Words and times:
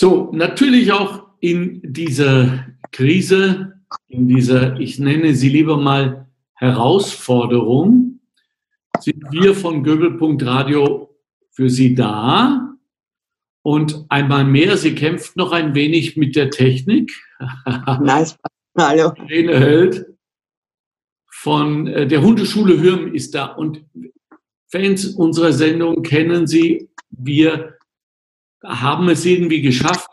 So, 0.00 0.30
natürlich 0.32 0.92
auch 0.92 1.26
in 1.40 1.82
dieser 1.82 2.66
Krise, 2.92 3.82
in 4.06 4.28
dieser, 4.28 4.78
ich 4.78 5.00
nenne 5.00 5.34
sie 5.34 5.48
lieber 5.48 5.76
mal 5.76 6.28
Herausforderung, 6.54 8.20
sind 9.00 9.24
wir 9.32 9.56
von 9.56 9.82
Göbel.radio 9.82 11.12
für 11.50 11.68
Sie 11.68 11.96
da. 11.96 12.76
Und 13.62 14.06
einmal 14.08 14.44
mehr, 14.44 14.76
sie 14.76 14.94
kämpft 14.94 15.34
noch 15.34 15.50
ein 15.50 15.74
wenig 15.74 16.16
mit 16.16 16.36
der 16.36 16.50
Technik. 16.50 17.10
Nice. 18.00 18.38
Hallo. 18.78 19.08
Rene 19.28 19.58
Held 19.58 20.06
von 21.26 21.88
äh, 21.88 22.06
der 22.06 22.22
Hundeschule 22.22 22.80
Hürm 22.80 23.12
ist 23.12 23.34
da. 23.34 23.46
Und 23.46 23.84
Fans 24.68 25.06
unserer 25.06 25.52
Sendung 25.52 26.04
kennen 26.04 26.46
sie. 26.46 26.88
Wir 27.10 27.77
haben 28.64 29.08
es 29.08 29.24
irgendwie 29.24 29.62
geschafft, 29.62 30.10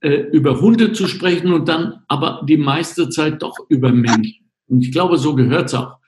äh, 0.00 0.14
über 0.32 0.60
Hunde 0.60 0.92
zu 0.92 1.06
sprechen 1.06 1.52
und 1.52 1.68
dann 1.68 2.02
aber 2.08 2.42
die 2.48 2.56
meiste 2.56 3.08
Zeit 3.08 3.42
doch 3.42 3.56
über 3.68 3.92
Menschen. 3.92 4.50
Und 4.66 4.82
ich 4.82 4.92
glaube, 4.92 5.18
so 5.18 5.34
gehört 5.34 5.66
es 5.66 5.74
auch. 5.74 5.98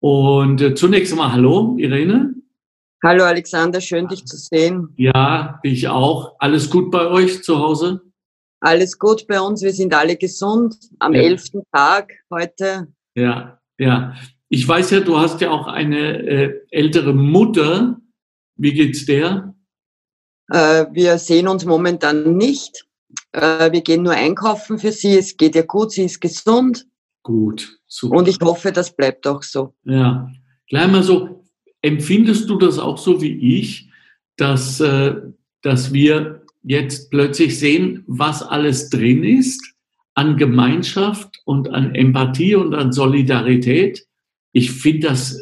Und 0.00 0.60
äh, 0.60 0.74
zunächst 0.74 1.12
einmal 1.12 1.32
Hallo, 1.32 1.76
Irene. 1.78 2.34
Hallo 3.02 3.24
Alexander, 3.24 3.80
schön 3.80 4.08
dich 4.08 4.24
zu 4.24 4.36
sehen. 4.36 4.88
Ja, 4.96 5.60
ich 5.62 5.88
auch. 5.88 6.36
Alles 6.38 6.68
gut 6.70 6.90
bei 6.90 7.06
euch 7.06 7.42
zu 7.42 7.58
Hause? 7.58 8.02
Alles 8.60 8.98
gut 8.98 9.26
bei 9.28 9.40
uns, 9.40 9.62
wir 9.62 9.72
sind 9.72 9.94
alle 9.94 10.16
gesund. 10.16 10.76
Am 10.98 11.14
ja. 11.14 11.22
elften 11.22 11.62
Tag 11.72 12.12
heute. 12.30 12.88
Ja, 13.14 13.60
ja. 13.78 14.14
Ich 14.48 14.66
weiß 14.66 14.90
ja, 14.90 15.00
du 15.00 15.18
hast 15.18 15.40
ja 15.40 15.50
auch 15.50 15.66
eine 15.66 16.22
äh, 16.22 16.60
ältere 16.70 17.12
Mutter. 17.12 18.00
Wie 18.56 18.72
geht's 18.72 19.06
der? 19.06 19.54
Äh, 20.50 20.86
wir 20.92 21.18
sehen 21.18 21.48
uns 21.48 21.64
momentan 21.64 22.36
nicht. 22.36 22.86
Äh, 23.32 23.70
wir 23.72 23.82
gehen 23.82 24.02
nur 24.02 24.14
einkaufen 24.14 24.78
für 24.78 24.92
sie. 24.92 25.16
Es 25.16 25.36
geht 25.36 25.54
ihr 25.54 25.64
gut, 25.64 25.92
sie 25.92 26.04
ist 26.04 26.20
gesund. 26.20 26.86
Gut, 27.22 27.78
super. 27.86 28.16
Und 28.16 28.28
ich 28.28 28.38
hoffe, 28.40 28.72
das 28.72 28.94
bleibt 28.94 29.26
auch 29.26 29.42
so. 29.42 29.74
Ja, 29.84 30.30
gleich 30.68 30.90
mal 30.90 31.02
so. 31.02 31.44
Empfindest 31.82 32.48
du 32.48 32.56
das 32.56 32.78
auch 32.78 32.98
so 32.98 33.20
wie 33.20 33.58
ich, 33.58 33.90
dass, 34.36 34.80
äh, 34.80 35.16
dass 35.62 35.92
wir 35.92 36.42
jetzt 36.62 37.10
plötzlich 37.10 37.58
sehen, 37.58 38.04
was 38.06 38.42
alles 38.42 38.90
drin 38.90 39.24
ist 39.24 39.74
an 40.14 40.36
Gemeinschaft 40.36 41.40
und 41.44 41.70
an 41.70 41.94
Empathie 41.94 42.54
und 42.54 42.74
an 42.74 42.92
Solidarität? 42.92 44.06
Ich 44.52 44.72
finde 44.72 45.08
das 45.08 45.40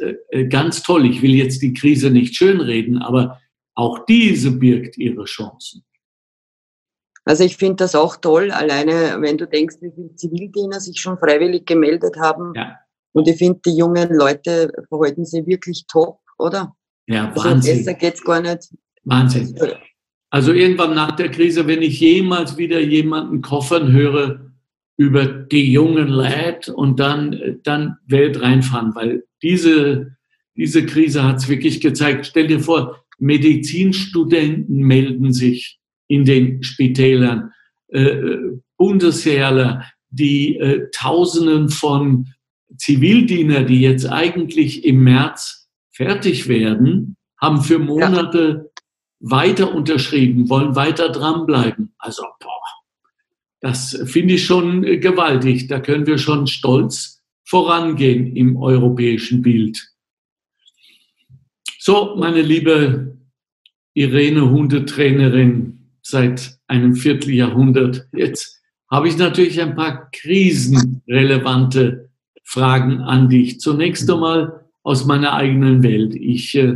ganz 0.51 0.83
toll. 0.83 1.07
Ich 1.07 1.23
will 1.23 1.35
jetzt 1.35 1.63
die 1.63 1.73
Krise 1.73 2.11
nicht 2.11 2.35
schönreden, 2.35 2.99
aber 2.99 3.41
auch 3.77 4.05
diese 4.07 4.51
birgt 4.51 4.99
ihre 4.99 5.25
Chancen. 5.25 5.85
Also 7.25 7.45
ich 7.45 7.57
finde 7.57 7.77
das 7.77 7.95
auch 7.95 8.17
toll, 8.17 8.51
alleine 8.51 9.17
wenn 9.21 9.37
du 9.37 9.47
denkst, 9.47 9.77
wie 9.81 9.93
viele 9.95 10.15
Zivildiener 10.15 10.81
sich 10.81 11.01
schon 11.01 11.19
freiwillig 11.19 11.67
gemeldet 11.67 12.17
haben. 12.19 12.53
Ja. 12.55 12.79
Und 13.13 13.29
ich 13.29 13.37
finde, 13.37 13.61
die 13.67 13.77
jungen 13.77 14.15
Leute 14.15 14.73
verhalten 14.89 15.25
sich 15.25 15.47
wirklich 15.47 15.87
top, 15.89 16.21
oder? 16.39 16.77
Ja, 17.07 17.29
also 17.31 17.45
Wahnsinn. 17.45 17.73
Also 17.73 17.85
besser 17.85 17.99
geht's 17.99 18.25
gar 18.25 18.41
nicht. 18.41 18.69
Wahnsinn. 19.05 19.59
Also 20.31 20.53
irgendwann 20.53 20.95
nach 20.95 21.17
der 21.17 21.31
Krise, 21.31 21.67
wenn 21.67 21.83
ich 21.83 22.01
jemals 22.01 22.57
wieder 22.57 22.81
jemanden 22.81 23.43
koffern 23.43 23.93
höre 23.93 24.53
über 24.97 25.27
die 25.27 25.73
jungen 25.73 26.09
Leute 26.09 26.75
und 26.75 27.01
dann, 27.01 27.59
dann 27.63 27.97
Welt 28.07 28.41
reinfahren, 28.41 28.95
weil 28.95 29.25
diese, 29.43 30.17
diese 30.57 30.87
Krise 30.87 31.25
hat 31.25 31.37
es 31.37 31.49
wirklich 31.49 31.81
gezeigt. 31.81 32.27
Stell 32.27 32.47
dir 32.47 32.61
vor, 32.61 33.05
Medizinstudenten 33.19 34.79
melden 34.79 35.33
sich 35.33 35.79
in 36.09 36.25
den 36.25 36.63
Spitälern, 36.63 37.53
äh, 37.89 38.03
äh, 38.03 38.59
Bundesheerler, 38.77 39.85
die 40.11 40.57
äh, 40.57 40.89
Tausenden 40.93 41.71
von 41.71 42.29
Zivildiener, 42.77 43.65
die 43.65 43.81
jetzt 43.81 44.07
eigentlich 44.07 44.85
im 44.85 45.03
März 45.03 45.69
fertig 45.93 46.49
werden, 46.49 47.17
haben 47.41 47.63
für 47.63 47.79
Monate 47.79 48.71
ja. 49.21 49.31
weiter 49.31 49.75
unterschrieben, 49.75 50.49
wollen 50.49 50.77
weiter 50.77 51.11
dranbleiben. 51.11 51.95
Also, 51.99 52.23
boah, 52.41 52.51
das 53.61 53.99
finde 54.05 54.35
ich 54.35 54.45
schon 54.45 54.85
äh, 54.85 54.99
gewaltig. 54.99 55.69
Da 55.69 55.81
können 55.81 56.07
wir 56.07 56.19
schon 56.19 56.47
stolz 56.47 57.23
vorangehen 57.45 58.37
im 58.37 58.57
europäischen 58.57 59.43
Bild. 59.43 59.96
So, 61.89 62.17
meine 62.17 62.43
liebe 62.43 63.17
Irene 63.95 64.51
Hundetrainerin 64.51 65.87
seit 66.03 66.59
einem 66.67 66.97
Vierteljahrhundert. 66.97 68.09
Jetzt 68.13 68.61
habe 68.91 69.07
ich 69.07 69.17
natürlich 69.17 69.63
ein 69.63 69.77
paar 69.77 70.11
krisenrelevante 70.11 72.11
Fragen 72.43 73.03
an 73.03 73.29
dich. 73.29 73.61
Zunächst 73.61 74.11
einmal 74.11 74.65
aus 74.83 75.05
meiner 75.05 75.35
eigenen 75.35 75.85
Welt. 75.85 76.17
Ich 76.17 76.57
äh, 76.57 76.75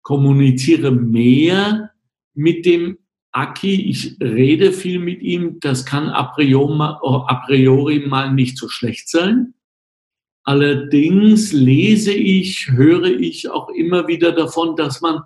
kommuniziere 0.00 0.90
mehr 0.90 1.90
mit 2.32 2.64
dem 2.64 2.96
Aki, 3.32 3.90
ich 3.90 4.16
rede 4.22 4.72
viel 4.72 5.00
mit 5.00 5.20
ihm. 5.20 5.60
Das 5.60 5.84
kann 5.84 6.08
a 6.08 6.22
priori, 6.22 6.78
a 6.80 7.42
priori 7.44 8.06
mal 8.06 8.32
nicht 8.32 8.56
so 8.56 8.70
schlecht 8.70 9.10
sein. 9.10 9.52
Allerdings 10.48 11.52
lese 11.52 12.12
ich, 12.12 12.70
höre 12.70 13.06
ich 13.06 13.50
auch 13.50 13.68
immer 13.70 14.06
wieder 14.06 14.30
davon, 14.30 14.76
dass 14.76 15.00
man 15.00 15.24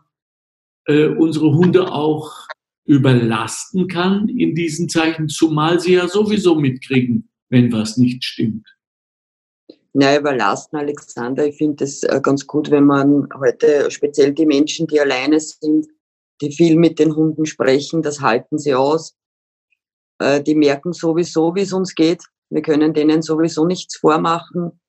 äh, 0.86 1.08
unsere 1.08 1.52
Hunde 1.52 1.92
auch 1.92 2.32
überlasten 2.86 3.86
kann 3.86 4.30
in 4.30 4.54
diesen 4.54 4.88
Zeichen, 4.88 5.28
zumal 5.28 5.78
sie 5.78 5.92
ja 5.92 6.08
sowieso 6.08 6.54
mitkriegen, 6.54 7.28
wenn 7.50 7.70
was 7.70 7.98
nicht 7.98 8.24
stimmt. 8.24 8.66
Na, 9.92 10.16
überlasten, 10.16 10.78
Alexander. 10.78 11.46
Ich 11.46 11.56
finde 11.56 11.84
es 11.84 12.02
äh, 12.02 12.20
ganz 12.22 12.46
gut, 12.46 12.70
wenn 12.70 12.86
man 12.86 13.28
heute, 13.38 13.90
speziell 13.90 14.32
die 14.32 14.46
Menschen, 14.46 14.86
die 14.86 15.00
alleine 15.00 15.38
sind, 15.38 15.86
die 16.40 16.50
viel 16.50 16.76
mit 16.76 16.98
den 16.98 17.14
Hunden 17.14 17.44
sprechen, 17.44 18.00
das 18.00 18.22
halten 18.22 18.56
sie 18.56 18.74
aus. 18.74 19.14
Äh, 20.18 20.42
die 20.42 20.54
merken 20.54 20.94
sowieso, 20.94 21.54
wie 21.54 21.62
es 21.62 21.74
uns 21.74 21.94
geht. 21.94 22.22
Wir 22.48 22.62
können 22.62 22.94
denen 22.94 23.20
sowieso 23.20 23.66
nichts 23.66 23.98
vormachen 23.98 24.80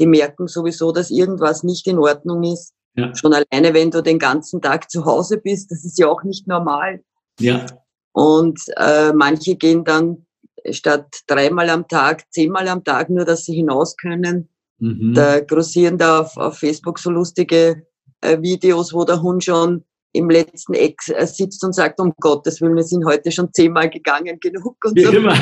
die 0.00 0.06
merken 0.06 0.46
sowieso, 0.46 0.92
dass 0.92 1.10
irgendwas 1.10 1.62
nicht 1.62 1.86
in 1.86 1.98
Ordnung 1.98 2.42
ist. 2.42 2.72
Ja. 2.94 3.14
Schon 3.14 3.32
alleine, 3.32 3.74
wenn 3.74 3.90
du 3.90 4.02
den 4.02 4.18
ganzen 4.18 4.60
Tag 4.60 4.90
zu 4.90 5.04
Hause 5.04 5.38
bist, 5.38 5.70
das 5.70 5.84
ist 5.84 5.98
ja 5.98 6.08
auch 6.08 6.22
nicht 6.22 6.46
normal. 6.46 7.02
Ja. 7.40 7.66
Und 8.12 8.60
äh, 8.76 9.12
manche 9.12 9.56
gehen 9.56 9.84
dann 9.84 10.26
statt 10.70 11.08
dreimal 11.26 11.70
am 11.70 11.88
Tag, 11.88 12.24
zehnmal 12.30 12.68
am 12.68 12.84
Tag, 12.84 13.10
nur 13.10 13.24
dass 13.24 13.44
sie 13.44 13.54
hinaus 13.54 13.96
können. 13.96 14.48
Mhm. 14.78 15.14
Da 15.14 15.40
grossieren 15.40 15.96
da 15.98 16.20
auf, 16.20 16.36
auf 16.36 16.58
Facebook 16.58 16.98
so 16.98 17.10
lustige 17.10 17.86
äh, 18.20 18.40
Videos, 18.40 18.92
wo 18.92 19.04
der 19.04 19.22
Hund 19.22 19.44
schon 19.44 19.84
im 20.12 20.28
letzten 20.28 20.74
Eck 20.74 21.00
äh, 21.08 21.26
sitzt 21.26 21.64
und 21.64 21.74
sagt, 21.74 21.98
um 22.00 22.12
Gottes 22.20 22.60
Willen, 22.60 22.76
wir 22.76 22.82
sind 22.82 23.04
heute 23.06 23.32
schon 23.32 23.52
zehnmal 23.52 23.88
gegangen, 23.88 24.38
genug. 24.40 24.76
Und 24.84 24.96
Wie 24.96 25.04
so. 25.04 25.12
immer. 25.12 25.36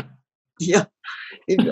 Ja, 0.60 0.86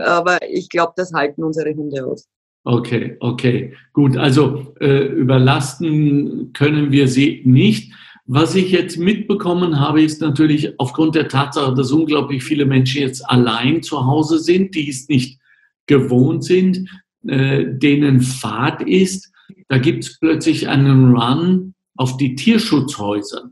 aber 0.02 0.38
ich 0.48 0.70
glaube, 0.70 0.94
das 0.96 1.12
halten 1.12 1.44
unsere 1.44 1.74
Hunde 1.74 2.06
aus. 2.06 2.26
Okay, 2.68 3.16
okay, 3.20 3.72
gut. 3.94 4.18
Also 4.18 4.74
äh, 4.78 5.06
überlasten 5.06 6.52
können 6.52 6.92
wir 6.92 7.08
sie 7.08 7.40
nicht. 7.46 7.94
Was 8.26 8.54
ich 8.54 8.72
jetzt 8.72 8.98
mitbekommen 8.98 9.80
habe, 9.80 10.02
ist 10.02 10.20
natürlich 10.20 10.78
aufgrund 10.78 11.14
der 11.14 11.28
Tatsache, 11.28 11.74
dass 11.74 11.92
unglaublich 11.92 12.44
viele 12.44 12.66
Menschen 12.66 13.00
jetzt 13.00 13.26
allein 13.26 13.82
zu 13.82 14.04
Hause 14.04 14.38
sind, 14.38 14.74
die 14.74 14.90
es 14.90 15.08
nicht 15.08 15.40
gewohnt 15.86 16.44
sind, 16.44 16.86
äh, 17.26 17.64
denen 17.66 18.20
Fahrt 18.20 18.82
ist. 18.82 19.32
Da 19.68 19.78
gibt 19.78 20.04
es 20.04 20.18
plötzlich 20.20 20.68
einen 20.68 21.16
Run 21.16 21.74
auf 21.96 22.18
die 22.18 22.34
Tierschutzhäuser. 22.34 23.48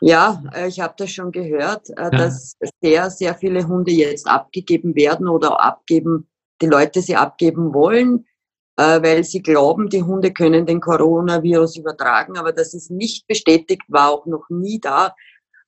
Ja, 0.00 0.42
äh, 0.52 0.66
ich 0.66 0.80
habe 0.80 0.94
das 0.96 1.12
schon 1.12 1.30
gehört, 1.30 1.88
äh, 1.90 2.02
ja. 2.02 2.10
dass 2.10 2.56
sehr, 2.82 3.10
sehr 3.10 3.36
viele 3.36 3.64
Hunde 3.68 3.92
jetzt 3.92 4.26
abgegeben 4.26 4.96
werden 4.96 5.28
oder 5.28 5.62
abgeben 5.62 6.26
die 6.60 6.66
Leute 6.66 7.02
sie 7.02 7.16
abgeben 7.16 7.74
wollen, 7.74 8.26
äh, 8.76 9.02
weil 9.02 9.24
sie 9.24 9.42
glauben, 9.42 9.88
die 9.88 10.02
Hunde 10.02 10.32
können 10.32 10.66
den 10.66 10.80
Coronavirus 10.80 11.76
übertragen, 11.76 12.38
aber 12.38 12.52
das 12.52 12.74
ist 12.74 12.90
nicht 12.90 13.26
bestätigt, 13.26 13.82
war 13.88 14.10
auch 14.10 14.26
noch 14.26 14.44
nie 14.48 14.80
da. 14.80 15.14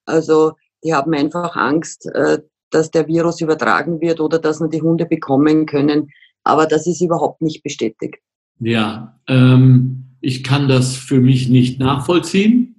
Also 0.04 0.52
die 0.84 0.94
haben 0.94 1.14
einfach 1.14 1.56
Angst, 1.56 2.06
äh, 2.06 2.38
dass 2.70 2.90
der 2.90 3.06
Virus 3.06 3.40
übertragen 3.40 4.00
wird 4.00 4.20
oder 4.20 4.38
dass 4.38 4.60
nur 4.60 4.70
die 4.70 4.82
Hunde 4.82 5.06
bekommen 5.06 5.66
können. 5.66 6.10
Aber 6.42 6.66
das 6.66 6.86
ist 6.86 7.00
überhaupt 7.00 7.42
nicht 7.42 7.62
bestätigt. 7.62 8.16
Ja, 8.58 9.20
ähm, 9.28 10.16
ich 10.20 10.42
kann 10.42 10.68
das 10.68 10.96
für 10.96 11.20
mich 11.20 11.48
nicht 11.48 11.78
nachvollziehen. 11.78 12.76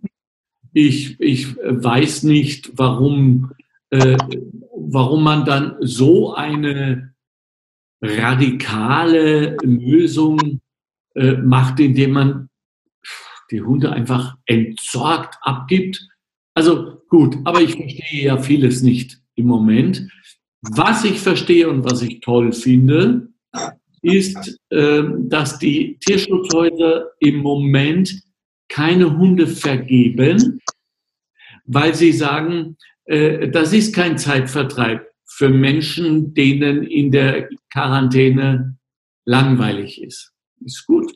Ich, 0.74 1.19
ich 1.19 1.56
weiß 1.57 2.24
nicht, 2.24 2.71
warum, 2.75 3.51
äh, 3.92 4.18
warum 4.75 5.24
man 5.24 5.45
dann 5.45 5.75
so 5.81 6.33
eine 6.33 7.12
radikale 8.03 9.57
Lösung 9.63 10.61
äh, 11.15 11.33
macht, 11.33 11.79
indem 11.79 12.11
man 12.11 12.50
die 13.50 13.61
Hunde 13.61 13.91
einfach 13.91 14.38
entsorgt 14.45 15.38
abgibt. 15.41 16.07
Also 16.53 17.03
Gut, 17.13 17.38
aber 17.44 17.61
ich 17.61 17.75
verstehe 17.75 18.23
ja 18.23 18.39
vieles 18.39 18.81
nicht 18.81 19.19
im 19.35 19.45
Moment. 19.45 20.09
Was 20.61 21.03
ich 21.03 21.19
verstehe 21.19 21.69
und 21.69 21.83
was 21.85 22.01
ich 22.01 22.21
toll 22.21 22.51
finde, 22.51 23.27
ist, 24.01 24.59
ähm, 24.71 25.29
dass 25.29 25.59
die 25.59 26.00
Tierschutzhäuser 26.00 27.11
im 27.19 27.38
Moment 27.38 28.19
keine 28.67 29.15
Hunde 29.15 29.45
vergeben, 29.45 30.59
weil 31.65 31.94
sie 31.94 32.13
sagen, 32.13 32.77
äh, 33.05 33.47
das 33.50 33.73
ist 33.73 33.94
kein 33.94 34.17
Zeitvertreib 34.17 35.05
für 35.27 35.50
Menschen, 35.50 36.33
denen 36.33 36.81
in 36.81 37.11
der 37.11 37.47
Quarantäne 37.74 38.78
langweilig 39.25 40.02
ist. 40.02 40.31
Ist 40.64 40.86
gut. 40.86 41.12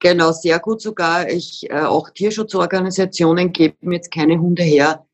Genau, 0.00 0.30
sehr 0.30 0.60
gut 0.60 0.80
sogar. 0.80 1.28
Ich, 1.28 1.68
äh, 1.68 1.80
auch 1.80 2.10
Tierschutzorganisationen 2.10 3.52
geben 3.52 3.90
jetzt 3.90 4.12
keine 4.12 4.38
Hunde 4.38 4.62
her. 4.62 5.04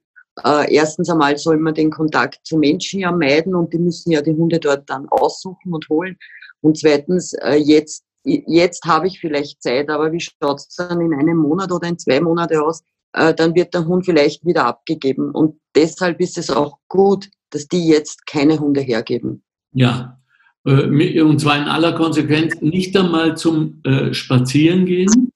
Äh, 0.45 0.75
erstens 0.75 1.09
einmal 1.09 1.39
soll 1.39 1.57
man 1.57 1.75
den 1.75 1.91
Kontakt 1.91 2.41
zu 2.47 2.59
Menschen 2.59 3.01
ja 3.01 3.11
meiden 3.11 3.55
und 3.55 3.73
die 3.73 3.79
müssen 3.79 4.11
ja 4.11 4.21
die 4.21 4.35
Hunde 4.35 4.61
dort 4.61 4.91
dann 4.91 5.09
aussuchen 5.09 5.73
und 5.73 5.89
holen. 5.89 6.19
Und 6.61 6.79
zweitens, 6.79 7.33
äh, 7.33 7.55
jetzt, 7.55 8.05
jetzt 8.25 8.85
habe 8.85 9.07
ich 9.07 9.21
vielleicht 9.21 9.63
Zeit, 9.63 9.89
aber 9.89 10.13
wie 10.13 10.21
schaut 10.21 10.59
es 10.59 10.69
dann 10.77 11.01
in 11.01 11.15
einem 11.15 11.39
Monat 11.39 11.73
oder 11.73 11.89
in 11.89 11.99
zwei 11.99 12.21
Monaten 12.21 12.59
aus? 12.59 12.83
Äh, 13.15 13.33
dann 13.33 13.55
wird 13.55 13.73
der 13.73 13.87
Hund 13.87 14.05
vielleicht 14.05 14.45
wieder 14.45 14.67
abgegeben. 14.67 15.31
Und 15.31 15.59
deshalb 15.75 16.21
ist 16.21 16.37
es 16.37 16.51
auch 16.51 16.79
gut, 16.89 17.31
dass 17.51 17.69
die 17.69 17.87
jetzt 17.87 18.27
keine 18.27 18.59
Hunde 18.59 18.83
hergeben. 18.83 19.45
Ja, 19.73 20.19
und 20.65 21.39
zwar 21.41 21.59
in 21.59 21.69
aller 21.69 21.93
Konsequenz 21.93 22.61
nicht 22.61 22.97
einmal 22.97 23.37
zum 23.37 23.83
äh, 23.85 24.15
Spazierengehen. 24.15 25.31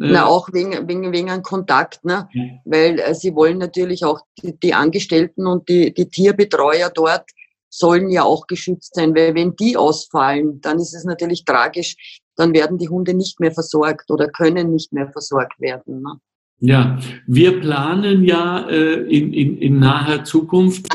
Äh, 0.00 0.12
Na, 0.12 0.26
auch 0.26 0.48
wegen, 0.52 0.88
wegen, 0.88 1.12
wegen 1.12 1.30
einem 1.30 1.42
Kontakt, 1.42 2.04
ne? 2.04 2.28
Ja. 2.32 2.44
weil 2.64 2.98
äh, 2.98 3.14
sie 3.14 3.34
wollen 3.34 3.58
natürlich 3.58 4.04
auch 4.04 4.20
die, 4.42 4.58
die 4.58 4.72
Angestellten 4.72 5.46
und 5.46 5.68
die, 5.68 5.92
die 5.92 6.08
Tierbetreuer 6.08 6.90
dort 6.90 7.24
sollen 7.68 8.10
ja 8.10 8.22
auch 8.22 8.46
geschützt 8.46 8.94
sein, 8.94 9.14
weil 9.14 9.34
wenn 9.34 9.54
die 9.56 9.76
ausfallen, 9.76 10.60
dann 10.60 10.78
ist 10.78 10.94
es 10.94 11.04
natürlich 11.04 11.44
tragisch, 11.44 12.20
dann 12.36 12.54
werden 12.54 12.78
die 12.78 12.88
Hunde 12.88 13.14
nicht 13.14 13.40
mehr 13.40 13.52
versorgt 13.52 14.10
oder 14.10 14.28
können 14.28 14.72
nicht 14.72 14.92
mehr 14.92 15.10
versorgt 15.10 15.60
werden. 15.60 16.02
Ne? 16.02 16.18
Ja, 16.60 16.98
wir 17.26 17.60
planen 17.60 18.24
ja 18.24 18.68
äh, 18.68 19.02
in, 19.02 19.32
in, 19.32 19.58
in 19.58 19.78
naher 19.78 20.24
Zukunft 20.24 20.86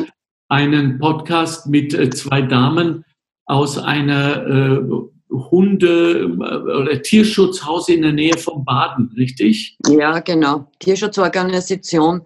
einen 0.48 0.98
Podcast 0.98 1.68
mit 1.68 1.94
äh, 1.94 2.10
zwei 2.10 2.42
Damen 2.42 3.04
aus 3.48 3.78
einer 3.78 4.46
äh, 4.46 4.82
Hunde- 5.30 6.20
äh, 6.20 6.82
oder 6.82 7.02
Tierschutzhaus 7.02 7.90
in 7.90 8.02
der 8.02 8.14
Nähe 8.14 8.38
von 8.38 8.64
Baden, 8.64 9.12
richtig? 9.18 9.78
Ja, 9.88 10.20
genau. 10.20 10.70
Tierschutzorganisation 10.80 12.22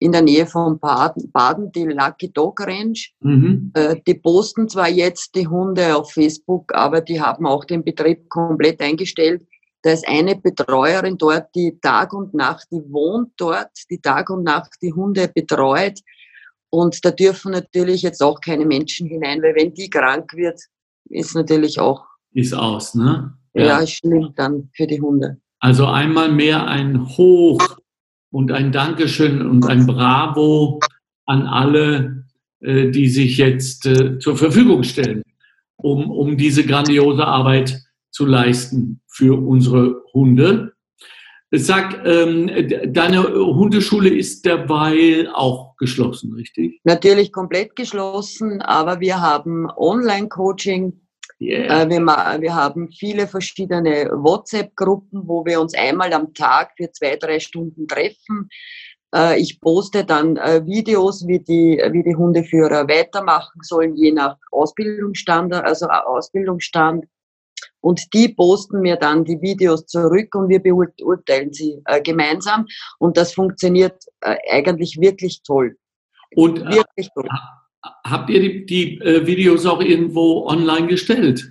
in 0.00 0.12
der 0.12 0.22
Nähe 0.22 0.46
von 0.46 0.78
Baden, 0.78 1.30
Baden 1.32 1.72
die 1.72 1.84
Lucky 1.84 2.32
Dog 2.32 2.60
Range. 2.60 2.98
Mhm. 3.20 3.70
Äh, 3.74 3.96
die 4.06 4.14
posten 4.14 4.68
zwar 4.68 4.88
jetzt 4.88 5.34
die 5.34 5.46
Hunde 5.46 5.96
auf 5.96 6.12
Facebook, 6.12 6.74
aber 6.74 7.00
die 7.00 7.20
haben 7.20 7.46
auch 7.46 7.64
den 7.64 7.84
Betrieb 7.84 8.28
komplett 8.28 8.80
eingestellt. 8.80 9.46
Da 9.82 9.92
ist 9.92 10.08
eine 10.08 10.34
Betreuerin 10.34 11.18
dort, 11.18 11.54
die 11.54 11.78
Tag 11.80 12.14
und 12.14 12.34
Nacht, 12.34 12.66
die 12.72 12.82
wohnt 12.88 13.32
dort, 13.36 13.70
die 13.90 14.00
Tag 14.00 14.30
und 14.30 14.42
Nacht 14.42 14.72
die 14.82 14.92
Hunde 14.92 15.28
betreut. 15.28 16.00
Und 16.74 17.04
da 17.04 17.12
dürfen 17.12 17.52
natürlich 17.52 18.02
jetzt 18.02 18.20
auch 18.20 18.40
keine 18.40 18.66
Menschen 18.66 19.06
hinein, 19.06 19.40
weil 19.42 19.54
wenn 19.54 19.72
die 19.74 19.88
krank 19.88 20.34
wird, 20.34 20.58
ist 21.08 21.36
natürlich 21.36 21.78
auch. 21.78 22.04
Ist 22.32 22.52
aus, 22.52 22.96
ne? 22.96 23.32
Ja, 23.54 23.64
ja 23.64 23.78
ist 23.78 23.92
schlimm 23.92 24.32
dann 24.34 24.70
für 24.74 24.88
die 24.88 25.00
Hunde. 25.00 25.36
Also 25.60 25.86
einmal 25.86 26.32
mehr 26.32 26.66
ein 26.66 27.06
Hoch 27.16 27.78
und 28.32 28.50
ein 28.50 28.72
Dankeschön 28.72 29.46
und 29.48 29.64
ein 29.66 29.86
Bravo 29.86 30.80
an 31.26 31.46
alle, 31.46 32.26
äh, 32.58 32.90
die 32.90 33.08
sich 33.08 33.36
jetzt 33.36 33.86
äh, 33.86 34.18
zur 34.18 34.36
Verfügung 34.36 34.82
stellen, 34.82 35.22
um, 35.76 36.10
um 36.10 36.36
diese 36.36 36.66
grandiose 36.66 37.24
Arbeit 37.24 37.80
zu 38.10 38.26
leisten 38.26 39.00
für 39.06 39.40
unsere 39.40 40.02
Hunde. 40.12 40.73
Sag, 41.56 42.04
ähm, 42.04 42.50
deine 42.92 43.22
Hundeschule 43.22 44.08
ist 44.08 44.44
derweil 44.44 45.28
auch 45.32 45.76
geschlossen, 45.76 46.32
richtig? 46.34 46.80
Natürlich 46.84 47.32
komplett 47.32 47.76
geschlossen, 47.76 48.60
aber 48.60 49.00
wir 49.00 49.20
haben 49.20 49.68
Online-Coaching. 49.76 51.00
Yeah. 51.40 51.82
Äh, 51.82 51.90
wir, 51.90 52.00
wir, 52.00 52.54
haben 52.54 52.90
viele 52.90 53.26
verschiedene 53.26 54.10
WhatsApp-Gruppen, 54.12 55.22
wo 55.26 55.44
wir 55.44 55.60
uns 55.60 55.74
einmal 55.74 56.12
am 56.12 56.32
Tag 56.32 56.72
für 56.76 56.90
zwei, 56.92 57.16
drei 57.16 57.38
Stunden 57.40 57.86
treffen. 57.86 58.48
Äh, 59.14 59.40
ich 59.40 59.60
poste 59.60 60.04
dann 60.04 60.36
äh, 60.36 60.64
Videos, 60.66 61.26
wie 61.26 61.38
die, 61.38 61.80
wie 61.90 62.02
die 62.02 62.16
Hundeführer 62.16 62.88
weitermachen 62.88 63.60
sollen, 63.62 63.96
je 63.96 64.12
nach 64.12 64.36
Ausbildungsstand, 64.50 65.52
also 65.54 65.86
Ausbildungsstand. 65.86 67.04
Und 67.84 68.14
die 68.14 68.30
posten 68.30 68.80
mir 68.80 68.96
dann 68.96 69.26
die 69.26 69.42
Videos 69.42 69.84
zurück 69.84 70.34
und 70.34 70.48
wir 70.48 70.58
beurteilen 70.58 71.52
sie 71.52 71.82
äh, 71.84 72.00
gemeinsam. 72.00 72.64
Und 72.98 73.18
das 73.18 73.34
funktioniert 73.34 74.02
äh, 74.22 74.36
eigentlich 74.50 74.98
wirklich 74.98 75.42
toll. 75.42 75.76
Und 76.34 76.60
äh, 76.60 76.76
wirklich 76.76 77.10
toll. 77.14 77.28
habt 78.06 78.30
ihr 78.30 78.40
die, 78.40 78.64
die 78.64 78.98
äh, 79.00 79.26
Videos 79.26 79.66
auch 79.66 79.82
irgendwo 79.82 80.46
online 80.46 80.86
gestellt? 80.86 81.46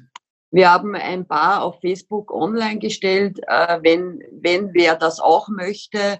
Wir 0.50 0.74
haben 0.74 0.96
ein 0.96 1.28
paar 1.28 1.62
auf 1.62 1.80
Facebook 1.82 2.34
online 2.34 2.80
gestellt. 2.80 3.40
Äh, 3.46 3.78
wenn, 3.84 4.24
wenn 4.32 4.74
wer 4.74 4.96
das 4.96 5.20
auch 5.20 5.50
möchte, 5.50 6.18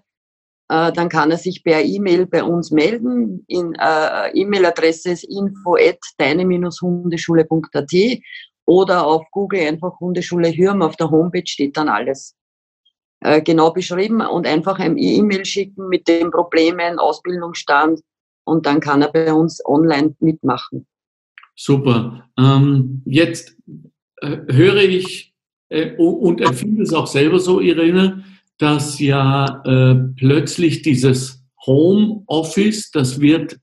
äh, 0.70 0.92
dann 0.92 1.10
kann 1.10 1.32
er 1.32 1.38
sich 1.38 1.64
per 1.64 1.82
E-Mail 1.82 2.28
bei 2.28 2.44
uns 2.44 2.70
melden. 2.70 3.46
In 3.48 3.74
äh, 3.80 4.30
E-Mail-Adresse 4.30 5.10
ist 5.10 5.24
info 5.24 5.74
at 5.74 5.98
deine-hundeschule.at 6.20 8.22
oder 8.66 9.06
auf 9.06 9.30
Google 9.32 9.68
einfach 9.68 10.00
Hundeschule 10.00 10.52
Hürm 10.52 10.82
auf 10.82 10.96
der 10.96 11.12
Homepage 11.12 11.46
steht 11.46 11.78
dann 11.78 11.90
alles 11.90 12.36
äh, 13.22 13.42
genau 13.42 13.72
beschrieben 13.72 14.22
und 14.22 14.48
einfach 14.48 14.80
ein 14.80 14.98
E-Mail 14.98 15.46
schicken 15.46 15.88
mit 15.88 16.08
den 16.08 16.32
Problemen, 16.32 17.00
Ausbildungsstand 17.00 18.02
und 18.46 18.66
dann 18.66 18.80
kann 18.80 19.02
er 19.02 19.12
bei 19.12 19.34
uns 19.34 19.62
online 19.66 20.16
mitmachen. 20.20 20.88
Super. 21.56 22.30
Ähm, 22.38 23.02
jetzt 23.06 23.56
äh, 24.22 24.38
höre 24.50 24.84
ich 24.84 25.34
äh, 25.70 25.96
und 25.98 26.42
empfinde 26.42 26.84
es 26.84 26.94
auch 26.94 27.08
selber 27.08 27.40
so, 27.40 27.60
Irene, 27.60 28.24
dass 28.58 29.00
ja 29.00 29.62
äh, 29.66 29.96
plötzlich 30.18 30.82
dieses 30.82 31.44
Homeoffice, 31.66 32.92
das 32.92 33.20
wird 33.20 33.58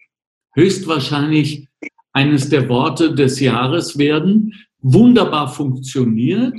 höchstwahrscheinlich 0.54 1.68
eines 2.12 2.48
der 2.48 2.68
Worte 2.68 3.14
des 3.14 3.40
Jahres 3.40 3.98
werden 3.98 4.54
wunderbar 4.82 5.48
funktioniert. 5.48 6.54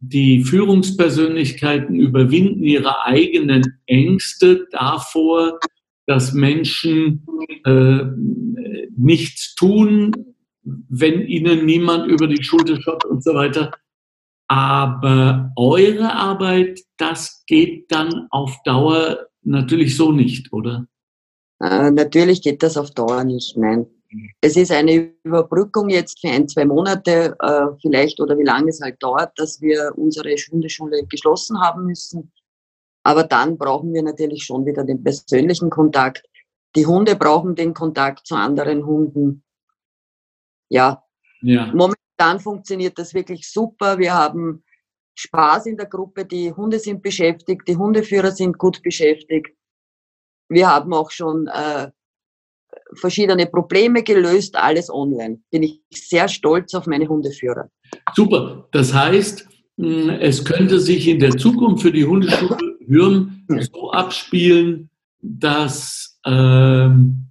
Die 0.00 0.42
Führungspersönlichkeiten 0.42 1.94
überwinden 1.94 2.64
ihre 2.64 3.04
eigenen 3.04 3.78
Ängste 3.86 4.66
davor, 4.70 5.60
dass 6.06 6.32
Menschen 6.32 7.24
äh, 7.64 8.04
nichts 8.96 9.54
tun, 9.54 10.12
wenn 10.64 11.22
ihnen 11.22 11.64
niemand 11.64 12.08
über 12.08 12.26
die 12.26 12.42
Schulter 12.42 12.80
schaut 12.80 13.04
und 13.04 13.22
so 13.22 13.34
weiter. 13.34 13.72
Aber 14.48 15.52
eure 15.56 16.12
Arbeit, 16.12 16.80
das 16.96 17.44
geht 17.46 17.90
dann 17.90 18.26
auf 18.30 18.56
Dauer 18.64 19.28
natürlich 19.42 19.96
so 19.96 20.12
nicht, 20.12 20.52
oder? 20.52 20.86
Äh, 21.60 21.90
natürlich 21.90 22.42
geht 22.42 22.62
das 22.62 22.76
auf 22.76 22.90
Dauer 22.90 23.24
nicht, 23.24 23.56
nein. 23.56 23.86
Es 24.40 24.56
ist 24.56 24.70
eine 24.70 25.12
Überbrückung 25.22 25.88
jetzt 25.88 26.20
für 26.20 26.28
ein, 26.28 26.48
zwei 26.48 26.64
Monate 26.64 27.36
äh, 27.40 27.66
vielleicht 27.80 28.20
oder 28.20 28.38
wie 28.38 28.44
lange 28.44 28.70
es 28.70 28.80
halt 28.80 29.02
dauert, 29.02 29.32
dass 29.38 29.60
wir 29.60 29.92
unsere 29.96 30.30
Hundeschule 30.30 31.04
geschlossen 31.06 31.60
haben 31.60 31.86
müssen. 31.86 32.32
Aber 33.04 33.24
dann 33.24 33.58
brauchen 33.58 33.92
wir 33.92 34.02
natürlich 34.02 34.44
schon 34.44 34.64
wieder 34.66 34.84
den 34.84 35.02
persönlichen 35.02 35.70
Kontakt. 35.70 36.24
Die 36.76 36.86
Hunde 36.86 37.16
brauchen 37.16 37.54
den 37.54 37.74
Kontakt 37.74 38.26
zu 38.26 38.34
anderen 38.34 38.86
Hunden. 38.86 39.44
Ja. 40.68 41.04
ja. 41.40 41.66
Momentan 41.74 42.40
funktioniert 42.40 42.98
das 42.98 43.14
wirklich 43.14 43.50
super. 43.50 43.98
Wir 43.98 44.14
haben 44.14 44.64
Spaß 45.14 45.66
in 45.66 45.76
der 45.76 45.86
Gruppe. 45.86 46.24
Die 46.24 46.52
Hunde 46.52 46.78
sind 46.78 47.02
beschäftigt, 47.02 47.66
die 47.68 47.76
Hundeführer 47.76 48.30
sind 48.30 48.58
gut 48.58 48.82
beschäftigt. 48.82 49.54
Wir 50.48 50.70
haben 50.70 50.92
auch 50.94 51.10
schon 51.10 51.46
äh, 51.48 51.90
verschiedene 52.94 53.46
Probleme 53.46 54.02
gelöst, 54.02 54.56
alles 54.56 54.90
online. 54.90 55.40
Bin 55.50 55.62
ich 55.62 55.80
sehr 55.92 56.28
stolz 56.28 56.74
auf 56.74 56.86
meine 56.86 57.08
Hundeführer. 57.08 57.70
Super. 58.14 58.68
Das 58.72 58.92
heißt, 58.92 59.46
hm, 59.78 60.10
es 60.10 60.44
könnte 60.44 60.78
sich 60.78 61.08
in 61.08 61.18
der 61.18 61.36
Zukunft 61.36 61.82
für 61.82 61.92
die 61.92 62.04
Hundeschule 62.04 62.56
Hürm 62.86 63.44
so 63.72 63.90
abspielen, 63.92 64.90
dass, 65.20 66.18
ähm, 66.26 67.28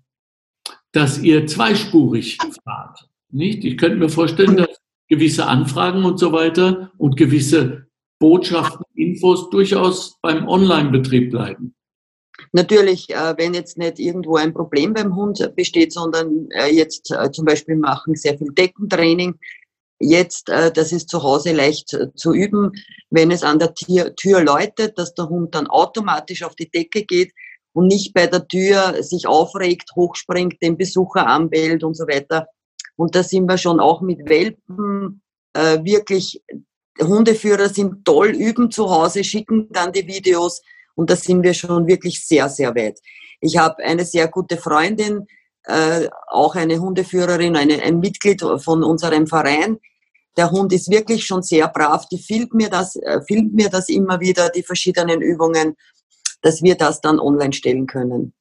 dass 0.91 1.19
ihr 1.19 1.45
zweispurig 1.45 2.37
fahrt. 2.63 3.07
Nicht? 3.29 3.63
Ich 3.63 3.77
könnte 3.77 3.97
mir 3.97 4.09
vorstellen, 4.09 4.57
dass 4.57 4.81
gewisse 5.07 5.45
Anfragen 5.45 6.05
und 6.05 6.19
so 6.19 6.31
weiter 6.31 6.91
und 6.97 7.17
gewisse 7.17 7.87
Botschaften, 8.19 8.85
Infos 8.95 9.49
durchaus 9.49 10.17
beim 10.21 10.47
Online-Betrieb 10.47 11.31
bleiben. 11.31 11.73
Natürlich, 12.53 13.09
äh, 13.09 13.33
wenn 13.37 13.53
jetzt 13.53 13.77
nicht 13.77 13.97
irgendwo 13.97 14.35
ein 14.35 14.53
Problem 14.53 14.93
beim 14.93 15.15
Hund 15.15 15.55
besteht, 15.55 15.93
sondern 15.93 16.49
äh, 16.51 16.67
jetzt 16.67 17.09
äh, 17.11 17.31
zum 17.31 17.45
Beispiel 17.45 17.77
machen 17.77 18.15
sehr 18.15 18.37
viel 18.37 18.51
Deckentraining. 18.51 19.35
Jetzt, 20.03 20.49
das 20.49 20.91
ist 20.91 21.09
zu 21.09 21.21
Hause 21.21 21.51
leicht 21.51 21.95
zu 22.15 22.33
üben, 22.33 22.71
wenn 23.11 23.29
es 23.29 23.43
an 23.43 23.59
der 23.59 23.75
Tür 23.75 24.43
läutet, 24.43 24.97
dass 24.97 25.13
der 25.13 25.29
Hund 25.29 25.53
dann 25.53 25.67
automatisch 25.67 26.41
auf 26.41 26.55
die 26.55 26.71
Decke 26.71 27.03
geht 27.03 27.31
und 27.73 27.85
nicht 27.85 28.11
bei 28.15 28.25
der 28.25 28.47
Tür 28.47 29.03
sich 29.03 29.27
aufregt, 29.27 29.91
hochspringt, 29.95 30.59
den 30.59 30.75
Besucher 30.75 31.27
anbellt 31.27 31.83
und 31.83 31.93
so 31.93 32.05
weiter. 32.07 32.47
Und 32.95 33.13
da 33.13 33.21
sind 33.21 33.45
wir 33.45 33.59
schon 33.59 33.79
auch 33.79 34.01
mit 34.01 34.27
Welpen 34.27 35.21
wirklich, 35.53 36.41
Hundeführer 36.99 37.69
sind 37.69 38.03
toll, 38.03 38.29
üben 38.29 38.71
zu 38.71 38.89
Hause, 38.89 39.23
schicken 39.23 39.67
dann 39.69 39.93
die 39.93 40.07
Videos 40.07 40.63
und 40.95 41.09
da 41.09 41.15
sind 41.15 41.43
wir 41.43 41.53
schon 41.53 41.87
wirklich 41.87 42.25
sehr, 42.25 42.49
sehr 42.49 42.75
weit. 42.75 42.99
Ich 43.39 43.57
habe 43.57 43.83
eine 43.83 44.05
sehr 44.05 44.27
gute 44.27 44.57
Freundin, 44.57 45.27
äh, 45.63 46.07
auch 46.27 46.55
eine 46.55 46.79
Hundeführerin, 46.79 47.55
eine, 47.55 47.81
ein 47.81 47.99
Mitglied 47.99 48.41
von 48.57 48.83
unserem 48.83 49.27
Verein. 49.27 49.77
Der 50.37 50.49
Hund 50.51 50.71
ist 50.73 50.89
wirklich 50.89 51.25
schon 51.25 51.43
sehr 51.43 51.67
brav. 51.67 52.07
Die 52.09 52.17
filmt 52.17 52.53
mir 52.53 52.69
das, 52.69 52.95
äh, 52.95 53.21
filmt 53.27 53.53
mir 53.53 53.69
das 53.69 53.89
immer 53.89 54.19
wieder, 54.19 54.49
die 54.49 54.63
verschiedenen 54.63 55.21
Übungen, 55.21 55.75
dass 56.41 56.61
wir 56.63 56.75
das 56.75 57.01
dann 57.01 57.19
online 57.19 57.53
stellen 57.53 57.85
können. 57.85 58.33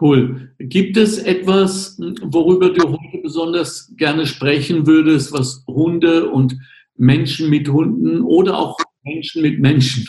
Cool. 0.00 0.54
Gibt 0.58 0.96
es 0.96 1.18
etwas, 1.18 1.98
worüber 1.98 2.70
du 2.70 2.92
heute 2.92 3.18
besonders 3.22 3.92
gerne 3.96 4.26
sprechen 4.26 4.86
würdest, 4.86 5.32
was 5.32 5.62
Hunde 5.66 6.30
und 6.30 6.56
Menschen 6.96 7.50
mit 7.50 7.68
Hunden 7.68 8.22
oder 8.22 8.58
auch 8.58 8.78
Menschen 9.02 9.42
mit 9.42 9.60
Menschen 9.60 10.08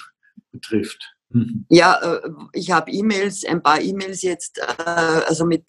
betrifft? 0.51 1.13
Mhm. 1.33 1.65
Ja, 1.69 1.99
äh, 2.01 2.29
ich 2.53 2.71
habe 2.71 2.91
E-Mails, 2.91 3.45
ein 3.45 3.63
paar 3.63 3.81
E-Mails 3.81 4.21
jetzt, 4.21 4.59
äh, 4.59 4.83
also 4.83 5.45
mit 5.45 5.63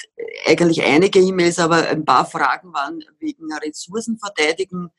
eigentlich 0.47 0.83
einige 0.83 1.21
E-Mails, 1.21 1.59
aber 1.59 1.89
ein 1.89 2.05
paar 2.05 2.27
Fragen 2.27 2.73
waren 2.73 3.05
wegen 3.21 3.53
Ressourcenverteidigen, 3.53 4.91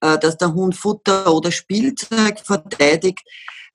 äh, 0.00 0.18
dass 0.18 0.38
der 0.38 0.54
Hund 0.54 0.76
Futter 0.76 1.32
oder 1.32 1.50
Spielzeug 1.50 2.40
verteidigt. 2.40 3.20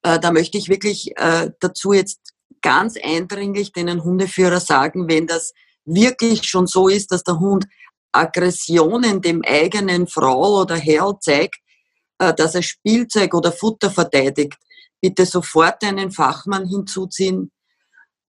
Da 0.05 0.33
möchte 0.33 0.57
ich 0.57 0.67
wirklich 0.67 1.13
dazu 1.15 1.93
jetzt 1.93 2.33
ganz 2.61 2.95
eindringlich 3.01 3.71
den 3.71 4.03
Hundeführer 4.03 4.59
sagen, 4.59 5.07
wenn 5.07 5.27
das 5.27 5.53
wirklich 5.85 6.43
schon 6.43 6.67
so 6.67 6.89
ist, 6.89 7.13
dass 7.13 7.23
der 7.23 7.39
Hund 7.39 7.67
Aggressionen 8.11 9.21
dem 9.21 9.43
eigenen 9.45 10.07
Frau 10.07 10.59
oder 10.59 10.75
Herr 10.75 11.17
zeigt, 11.21 11.55
dass 12.17 12.53
er 12.53 12.63
Spielzeug 12.63 13.33
oder 13.33 13.53
Futter 13.53 13.89
verteidigt, 13.89 14.57
bitte 15.03 15.25
sofort 15.25 15.83
einen 15.83 16.11
Fachmann 16.11 16.65
hinzuziehen. 16.65 17.51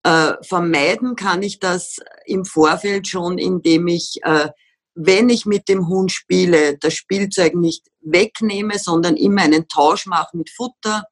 Äh, 0.03 0.33
vermeiden 0.41 1.15
kann 1.15 1.41
ich 1.41 1.59
das 1.59 1.99
im 2.25 2.43
Vorfeld 2.43 3.07
schon, 3.07 3.37
indem 3.37 3.87
ich, 3.87 4.19
äh, 4.23 4.49
wenn 4.93 5.29
ich 5.29 5.45
mit 5.45 5.69
dem 5.69 5.87
Hund 5.87 6.11
spiele, 6.11 6.77
das 6.77 6.93
Spielzeug 6.93 7.55
nicht 7.55 7.87
wegnehme, 8.01 8.77
sondern 8.77 9.15
immer 9.15 9.43
einen 9.43 9.69
Tausch 9.69 10.05
mache 10.05 10.35
mit 10.35 10.49
Futter, 10.49 11.05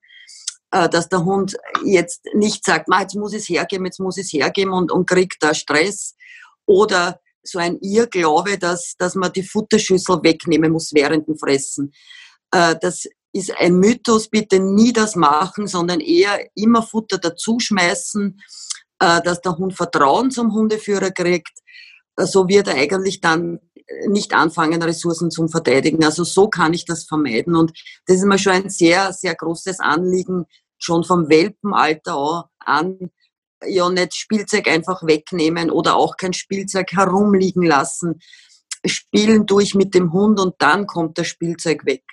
äh, 0.71 0.89
dass 0.89 1.07
der 1.07 1.23
Hund 1.23 1.55
jetzt 1.85 2.25
nicht 2.33 2.65
sagt, 2.65 2.89
jetzt 2.99 3.15
muss 3.15 3.31
ich 3.31 3.43
es 3.43 3.49
hergeben, 3.49 3.85
jetzt 3.85 4.01
muss 4.01 4.17
ich 4.17 4.25
es 4.25 4.33
hergeben 4.33 4.73
und, 4.73 4.91
und 4.91 5.07
kriegt 5.07 5.37
da 5.39 5.53
Stress. 5.53 6.15
Oder 6.65 7.21
so 7.41 7.59
ein 7.59 7.77
Irrglaube, 7.79 8.57
dass, 8.57 8.95
dass 8.97 9.15
man 9.15 9.31
die 9.31 9.43
Futterschüssel 9.43 10.23
wegnehmen 10.23 10.73
muss 10.73 10.93
während 10.93 11.27
dem 11.27 11.37
Fressen. 11.37 11.93
Äh, 12.51 12.75
das 12.81 13.05
ist 13.33 13.51
ein 13.57 13.75
Mythos, 13.77 14.29
bitte 14.29 14.59
nie 14.59 14.93
das 14.93 15.15
machen, 15.15 15.67
sondern 15.67 15.99
eher 15.99 16.39
immer 16.55 16.83
Futter 16.83 17.17
dazuschmeißen, 17.17 18.39
äh, 18.99 19.21
dass 19.23 19.41
der 19.41 19.57
Hund 19.57 19.75
Vertrauen 19.75 20.31
zum 20.31 20.53
Hundeführer 20.53 21.09
kriegt. 21.09 21.57
Äh, 22.15 22.25
so 22.25 22.47
wird 22.47 22.67
er 22.67 22.75
eigentlich 22.75 23.21
dann 23.21 23.59
nicht 24.07 24.33
anfangen, 24.33 24.81
Ressourcen 24.81 25.31
zum 25.31 25.49
Verteidigen. 25.49 26.03
Also 26.05 26.23
so 26.23 26.47
kann 26.47 26.73
ich 26.73 26.85
das 26.85 27.05
vermeiden. 27.05 27.55
Und 27.55 27.73
das 28.05 28.17
ist 28.17 28.25
mir 28.25 28.37
schon 28.37 28.53
ein 28.53 28.69
sehr, 28.69 29.11
sehr 29.13 29.35
großes 29.35 29.79
Anliegen, 29.79 30.45
schon 30.77 31.03
vom 31.03 31.27
Welpenalter 31.27 32.49
an, 32.59 33.11
ja 33.65 33.89
nicht 33.89 34.15
Spielzeug 34.15 34.67
einfach 34.67 35.03
wegnehmen 35.03 35.71
oder 35.71 35.95
auch 35.95 36.17
kein 36.17 36.33
Spielzeug 36.33 36.91
herumliegen 36.91 37.63
lassen. 37.63 38.19
Spielen 38.85 39.45
durch 39.45 39.73
mit 39.75 39.95
dem 39.95 40.11
Hund 40.11 40.39
und 40.39 40.55
dann 40.59 40.85
kommt 40.85 41.17
das 41.17 41.27
Spielzeug 41.27 41.85
weg 41.85 42.03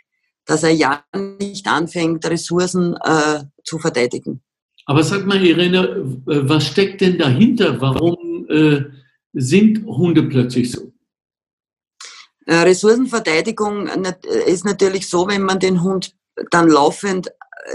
dass 0.50 0.64
er 0.64 0.70
ja 0.70 1.04
nicht 1.38 1.68
anfängt, 1.68 2.26
Ressourcen 2.26 2.96
äh, 3.04 3.44
zu 3.62 3.78
verteidigen. 3.78 4.42
Aber 4.84 5.04
sag 5.04 5.24
mal, 5.24 5.40
Irene, 5.40 5.78
äh, 6.26 6.48
was 6.48 6.66
steckt 6.66 7.02
denn 7.02 7.18
dahinter? 7.18 7.80
Warum 7.80 8.48
äh, 8.48 8.82
sind 9.32 9.86
Hunde 9.86 10.24
plötzlich 10.24 10.72
so? 10.72 10.92
Äh, 12.46 12.56
Ressourcenverteidigung 12.56 13.86
äh, 13.86 14.14
ist 14.46 14.64
natürlich 14.64 15.08
so, 15.08 15.28
wenn 15.28 15.42
man 15.42 15.60
den 15.60 15.84
Hund 15.84 16.16
dann 16.50 16.68
laufend 16.68 17.30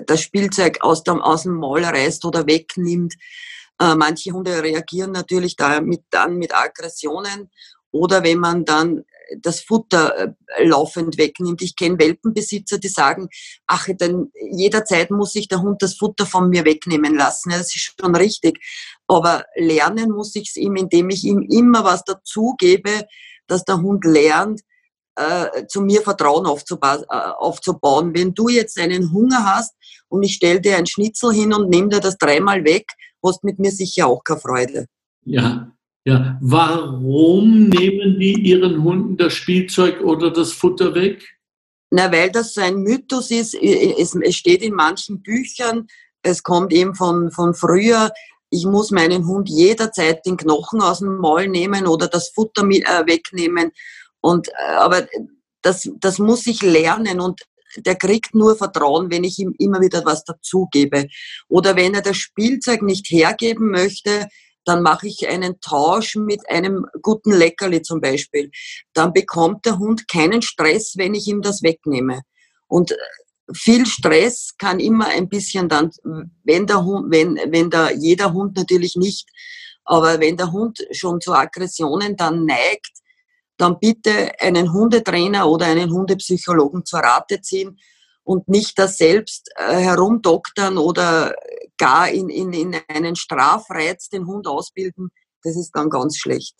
das 0.06 0.20
Spielzeug 0.20 0.80
aus 0.82 1.04
dem, 1.04 1.22
aus 1.22 1.44
dem 1.44 1.54
Maul 1.54 1.86
reißt 1.86 2.26
oder 2.26 2.46
wegnimmt. 2.46 3.14
Äh, 3.80 3.96
manche 3.96 4.32
Hunde 4.32 4.62
reagieren 4.62 5.14
natürlich 5.14 5.56
damit 5.56 6.02
dann 6.10 6.36
mit 6.36 6.54
Aggressionen 6.54 7.50
oder 7.92 8.22
wenn 8.26 8.40
man 8.40 8.66
dann 8.66 9.06
das 9.40 9.62
Futter 9.62 10.18
äh, 10.18 10.66
laufend 10.66 11.18
wegnimmt. 11.18 11.62
Ich 11.62 11.76
kenne 11.76 12.00
Welpenbesitzer, 12.00 12.78
die 12.78 12.88
sagen, 12.88 13.28
ach, 13.68 13.88
dann 13.98 14.32
jederzeit 14.52 15.12
muss 15.12 15.34
sich 15.34 15.48
der 15.48 15.62
Hund 15.62 15.82
das 15.82 15.96
Futter 15.96 16.26
von 16.26 16.50
mir 16.50 16.66
wegnehmen 16.66 17.16
lassen. 17.16 17.52
Ja, 17.52 17.58
das 17.58 17.76
ist 17.76 17.96
schon 18.00 18.16
richtig. 18.16 18.60
Aber 19.08 19.46
lernen 19.56 20.12
muss 20.12 20.36
ich 20.36 20.50
es 20.50 20.56
ihm, 20.56 20.76
indem 20.76 21.10
ich 21.10 21.24
ihm 21.24 21.42
immer 21.50 21.84
was 21.84 22.04
dazugebe, 22.04 23.06
dass 23.48 23.64
der 23.66 23.82
Hund 23.82 24.06
lernt, 24.06 24.62
äh, 25.16 25.66
zu 25.68 25.82
mir 25.82 26.02
Vertrauen 26.02 26.46
aufzuba 26.46 27.04
äh, 27.10 27.32
aufzubauen. 27.38 28.14
Wenn 28.14 28.34
du 28.34 28.50
jetzt 28.50 28.80
einen 28.80 29.12
Hunger 29.14 29.46
hast 29.46 29.74
und 30.10 30.24
ich 30.24 30.36
stelle 30.36 30.62
dir 30.62 30.78
ein 30.78 30.88
Schnitzel 30.88 31.34
hin 31.34 31.54
und 31.54 31.70
nehme 31.70 31.90
dir 31.90 32.00
das 32.00 32.18
dreimal 32.18 32.64
weg, 32.66 32.86
hast 33.24 33.44
mit 33.44 33.60
mir 33.60 33.72
sicher 33.72 34.08
auch 34.08 34.24
keine 34.24 34.40
Freude. 34.40 34.86
Ja, 35.24 35.72
ja, 36.06 36.38
warum 36.40 37.70
nehmen 37.70 38.20
die 38.20 38.34
ihren 38.34 38.84
Hunden 38.84 39.18
das 39.18 39.34
Spielzeug 39.34 40.02
oder 40.02 40.32
das 40.32 40.52
Futter 40.54 40.94
weg? 40.94 41.36
Na, 41.90 42.12
weil 42.12 42.30
das 42.30 42.54
so 42.54 42.62
ein 42.62 42.78
Mythos 42.78 43.32
ist. 43.32 43.56
Es, 43.56 44.16
steht 44.36 44.62
in 44.62 44.76
manchen 44.76 45.24
Büchern, 45.24 45.88
es 46.22 46.44
kommt 46.44 46.74
eben 46.74 46.94
von, 46.94 47.32
von 47.32 47.56
früher, 47.56 48.12
ich 48.52 48.66
muss 48.66 48.92
meinen 48.92 49.26
Hund 49.26 49.50
jederzeit 49.50 50.26
den 50.26 50.38
Knochen 50.38 50.82
aus 50.82 51.00
dem 51.00 51.18
Maul 51.18 51.48
nehmen 51.48 51.88
oder 51.88 52.08
das 52.08 52.30
Futter 52.30 52.64
mit, 52.64 52.84
äh, 52.84 53.06
wegnehmen. 53.08 53.72
Und, 54.22 54.48
äh, 54.50 54.76
aber 54.78 55.08
das, 55.62 55.90
das 56.00 56.20
muss 56.20 56.46
ich 56.46 56.62
lernen 56.62 57.20
und 57.20 57.42
der 57.78 57.96
kriegt 57.96 58.36
nur 58.36 58.56
Vertrauen, 58.56 59.12
wenn 59.12 59.24
ich 59.24 59.40
ihm 59.40 59.54
immer 59.58 59.82
wieder 59.82 60.06
was 60.06 60.24
dazugebe. 60.24 61.08
Oder 61.50 61.76
wenn 61.76 61.94
er 61.94 62.02
das 62.02 62.18
Spielzeug 62.18 62.84
nicht 62.84 63.10
hergeben 63.10 63.72
möchte, 63.72 64.28
dann 64.66 64.82
mache 64.82 65.08
ich 65.08 65.28
einen 65.28 65.62
Tausch 65.62 66.16
mit 66.16 66.50
einem 66.50 66.86
guten 67.02 67.32
Leckerli 67.32 67.82
zum 67.82 68.02
Beispiel. 68.02 68.52
Dann 68.94 69.14
bekommt 69.14 69.66
der 69.66 69.78
Hund 69.78 70.08
keinen 70.08 70.42
Stress, 70.42 70.94
wenn 70.98 71.14
ich 71.14 71.28
ihm 71.28 71.42
das 71.42 71.64
wegnehme. 71.64 72.22
Und 72.68 72.92
äh, 72.92 72.96
viel 73.54 73.86
Stress 73.86 74.56
kann 74.58 74.80
immer 74.80 75.08
ein 75.08 75.30
bisschen 75.30 75.70
dann, 75.70 75.92
wenn 76.44 76.66
der 76.66 76.84
Hund, 76.84 77.12
wenn, 77.12 77.36
wenn 77.36 77.70
der, 77.70 77.96
jeder 77.96 78.34
Hund 78.34 78.58
natürlich 78.58 78.96
nicht, 78.96 79.30
aber 79.84 80.20
wenn 80.20 80.36
der 80.36 80.52
Hund 80.52 80.80
schon 80.92 81.22
zu 81.22 81.34
Aggressionen 81.34 82.16
dann 82.16 82.46
neigt, 82.46 82.92
dann 83.58 83.80
bitte 83.80 84.32
einen 84.40 84.74
Hundetrainer 84.74 85.48
oder 85.48 85.68
einen 85.68 85.92
Hundepsychologen 85.92 86.86
zur 86.86 87.00
Rate 87.00 87.40
ziehen 87.42 87.80
und 88.26 88.50
nicht 88.50 88.78
das 88.78 88.98
selbst 88.98 89.50
äh, 89.56 89.78
herumdoktern 89.78 90.78
oder 90.78 91.34
gar 91.78 92.10
in, 92.10 92.30
in, 92.30 92.52
in 92.52 92.76
einen 92.88 93.16
Strafreiz 93.16 94.10
den 94.10 94.26
Hund 94.26 94.48
ausbilden, 94.48 95.10
das 95.44 95.56
ist 95.56 95.72
dann 95.72 95.90
ganz 95.90 96.18
schlecht. 96.18 96.56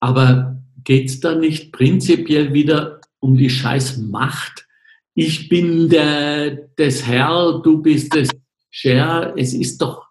Aber 0.00 0.60
geht 0.82 1.08
es 1.08 1.20
da 1.20 1.34
nicht 1.34 1.72
prinzipiell 1.72 2.52
wieder 2.52 3.00
um 3.20 3.36
die 3.36 3.48
scheiß 3.48 3.98
Macht? 3.98 4.66
Ich 5.14 5.48
bin 5.48 5.88
der, 5.88 6.50
des 6.50 7.06
Herr, 7.06 7.60
du 7.62 7.80
bist 7.80 8.14
des 8.14 8.28
Scher. 8.70 9.32
Es 9.36 9.54
ist 9.54 9.80
doch 9.80 10.08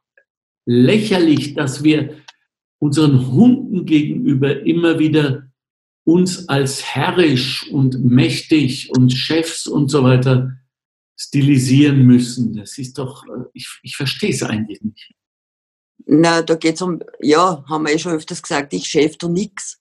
lächerlich, 0.66 1.54
dass 1.54 1.84
wir 1.84 2.16
unseren 2.80 3.32
Hunden 3.32 3.86
gegenüber 3.86 4.62
immer 4.62 5.00
wieder 5.00 5.52
uns 6.06 6.50
als 6.50 6.84
herrisch 6.84 7.70
und 7.72 8.04
mächtig 8.04 8.90
und 8.92 9.12
Chefs 9.12 9.68
und 9.68 9.90
so 9.90 10.04
weiter 10.04 10.52
stilisieren 11.16 12.06
müssen. 12.06 12.56
Das 12.56 12.78
ist 12.78 12.98
doch, 12.98 13.24
äh, 13.26 13.46
ich, 13.54 13.80
ich 13.84 13.96
verstehe 13.96 14.32
es 14.32 14.44
eigentlich 14.44 14.82
nicht. 14.82 15.14
Na, 16.06 16.42
da 16.42 16.56
geht 16.56 16.76
es 16.76 16.82
um, 16.82 17.02
ja, 17.22 17.64
haben 17.68 17.86
wir 17.86 17.94
ja 17.94 18.00
schon 18.00 18.14
öfters 18.14 18.42
gesagt, 18.42 18.74
ich 18.74 18.88
chef 18.88 19.18
du 19.18 19.30
nix. 19.30 19.80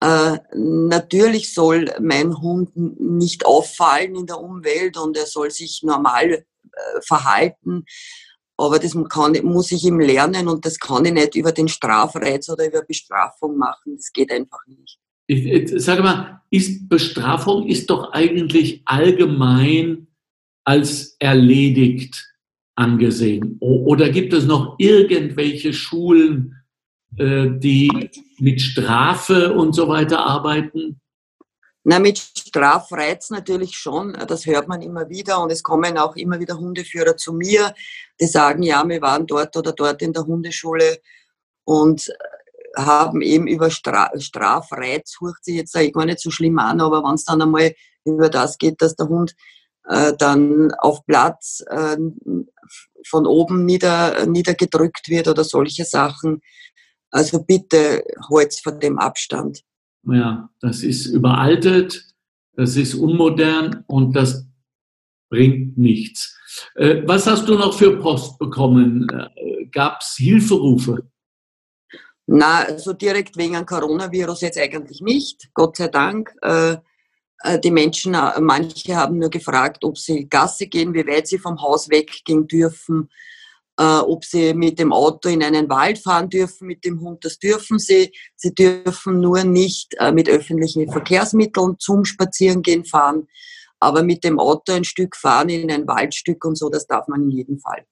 Äh, 0.00 0.38
natürlich 0.54 1.54
soll 1.54 1.92
mein 2.00 2.36
Hund 2.40 2.76
nicht 2.76 3.46
auffallen 3.46 4.16
in 4.16 4.26
der 4.26 4.40
Umwelt 4.40 4.96
und 4.96 5.16
er 5.16 5.26
soll 5.26 5.50
sich 5.50 5.82
normal 5.84 6.30
äh, 6.30 7.00
verhalten. 7.02 7.84
Aber 8.56 8.78
das 8.78 8.96
kann, 9.08 9.32
muss 9.44 9.72
ich 9.72 9.84
ihm 9.84 10.00
lernen 10.00 10.48
und 10.48 10.64
das 10.64 10.78
kann 10.78 11.04
ich 11.04 11.12
nicht 11.12 11.34
über 11.34 11.52
den 11.52 11.68
Strafreiz 11.68 12.48
oder 12.48 12.66
über 12.66 12.82
Bestrafung 12.82 13.56
machen. 13.56 13.96
Das 13.96 14.12
geht 14.12 14.30
einfach 14.30 14.64
nicht. 14.66 14.98
Ich, 15.26 15.46
ich 15.46 15.82
sage 15.82 16.02
mal, 16.02 16.42
ist 16.50 16.88
Bestrafung 16.88 17.66
ist 17.66 17.90
doch 17.90 18.12
eigentlich 18.12 18.82
allgemein 18.84 20.06
als 20.64 21.16
erledigt 21.18 22.32
angesehen. 22.74 23.56
Oder 23.60 24.10
gibt 24.10 24.32
es 24.32 24.44
noch 24.44 24.76
irgendwelche 24.78 25.72
Schulen, 25.72 26.56
äh, 27.16 27.48
die 27.50 28.10
mit 28.38 28.60
Strafe 28.60 29.52
und 29.52 29.74
so 29.74 29.88
weiter 29.88 30.24
arbeiten? 30.24 31.00
Na, 31.84 31.98
mit 31.98 32.18
Strafreiz 32.18 33.30
natürlich 33.30 33.76
schon. 33.76 34.14
Das 34.26 34.46
hört 34.46 34.68
man 34.68 34.80
immer 34.80 35.08
wieder. 35.10 35.42
Und 35.42 35.52
es 35.52 35.62
kommen 35.62 35.98
auch 35.98 36.16
immer 36.16 36.40
wieder 36.40 36.58
Hundeführer 36.58 37.16
zu 37.16 37.34
mir, 37.34 37.74
die 38.20 38.26
sagen, 38.26 38.62
ja, 38.62 38.88
wir 38.88 39.02
waren 39.02 39.26
dort 39.26 39.56
oder 39.56 39.72
dort 39.72 40.00
in 40.00 40.12
der 40.12 40.24
Hundeschule 40.24 41.00
und 41.64 42.10
haben 42.76 43.20
eben 43.22 43.46
über 43.46 43.70
Stra 43.70 44.10
Strafreiz, 44.18 45.16
hört 45.20 45.44
sich 45.44 45.56
jetzt 45.56 45.74
gar 45.92 46.06
nicht 46.06 46.20
so 46.20 46.30
schlimm 46.30 46.58
an, 46.58 46.80
aber 46.80 47.02
wenn 47.02 47.14
es 47.14 47.24
dann 47.24 47.42
einmal 47.42 47.74
über 48.04 48.28
das 48.28 48.58
geht, 48.58 48.80
dass 48.82 48.96
der 48.96 49.08
Hund 49.08 49.34
äh, 49.88 50.12
dann 50.18 50.72
auf 50.78 51.04
Platz 51.06 51.64
äh, 51.68 51.96
von 53.06 53.26
oben 53.26 53.64
nieder, 53.64 54.26
niedergedrückt 54.26 55.08
wird 55.08 55.28
oder 55.28 55.44
solche 55.44 55.84
Sachen. 55.84 56.40
Also 57.10 57.42
bitte 57.42 58.02
Holz 58.28 58.60
von 58.60 58.80
dem 58.80 58.98
Abstand. 58.98 59.62
Ja, 60.06 60.50
das 60.60 60.82
ist 60.82 61.06
überaltet, 61.06 62.04
das 62.56 62.76
ist 62.76 62.94
unmodern 62.94 63.84
und 63.86 64.14
das 64.14 64.46
bringt 65.30 65.78
nichts. 65.78 66.36
Äh, 66.74 67.02
was 67.06 67.26
hast 67.26 67.48
du 67.48 67.54
noch 67.54 67.76
für 67.76 67.98
Post 67.98 68.38
bekommen? 68.38 69.08
Äh, 69.10 69.66
Gab 69.66 70.00
es 70.00 70.14
Hilferufe? 70.16 71.08
Na, 72.26 72.64
also 72.64 72.94
direkt 72.94 73.36
wegen 73.36 73.66
Coronavirus 73.66 74.42
jetzt 74.42 74.58
eigentlich 74.58 75.00
nicht, 75.02 75.50
Gott 75.52 75.76
sei 75.76 75.88
Dank. 75.88 76.34
Äh, 76.40 76.76
äh, 77.42 77.60
die 77.60 77.70
Menschen, 77.70 78.14
äh, 78.14 78.40
manche 78.40 78.96
haben 78.96 79.18
nur 79.18 79.28
gefragt, 79.28 79.84
ob 79.84 79.98
sie 79.98 80.26
Gasse 80.28 80.66
gehen, 80.66 80.94
wie 80.94 81.06
weit 81.06 81.28
sie 81.28 81.38
vom 81.38 81.60
Haus 81.60 81.90
weggehen 81.90 82.46
dürfen, 82.46 83.10
ob 83.76 84.24
sie 84.24 84.54
mit 84.54 84.78
dem 84.78 84.92
Auto 84.92 85.28
in 85.28 85.42
einen 85.42 85.68
Wald 85.68 85.98
fahren 85.98 86.30
dürfen 86.30 86.68
mit 86.68 86.84
dem 86.84 87.00
Hund. 87.00 87.24
Das 87.24 87.40
dürfen 87.40 87.80
sie. 87.80 88.12
Sie 88.36 88.54
dürfen 88.54 89.18
nur 89.18 89.42
nicht 89.42 89.96
mit 90.12 90.28
öffentlichen 90.28 90.88
Verkehrsmitteln 90.88 91.74
zum 91.80 92.04
Spazierengehen 92.04 92.84
fahren. 92.84 93.26
Aber 93.80 94.04
mit 94.04 94.22
dem 94.22 94.38
Auto 94.38 94.72
ein 94.72 94.84
Stück 94.84 95.16
fahren 95.16 95.48
in 95.48 95.72
ein 95.72 95.88
Waldstück 95.88 96.44
und 96.44 96.56
so, 96.56 96.70
das 96.70 96.86
darf 96.86 97.08
man 97.08 97.24
in 97.24 97.30
jedem 97.30 97.58
Fall. 97.58 97.84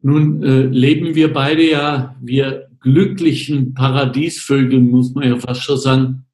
Nun 0.00 0.42
äh, 0.44 0.66
leben 0.66 1.16
wir 1.16 1.32
beide 1.32 1.62
ja, 1.62 2.14
wir 2.20 2.68
glücklichen 2.84 3.74
Paradiesvögeln, 3.74 4.88
muss 4.88 5.12
man 5.14 5.28
ja 5.28 5.38
fast 5.38 5.64
schon 5.64 5.78
sagen, 5.78 6.26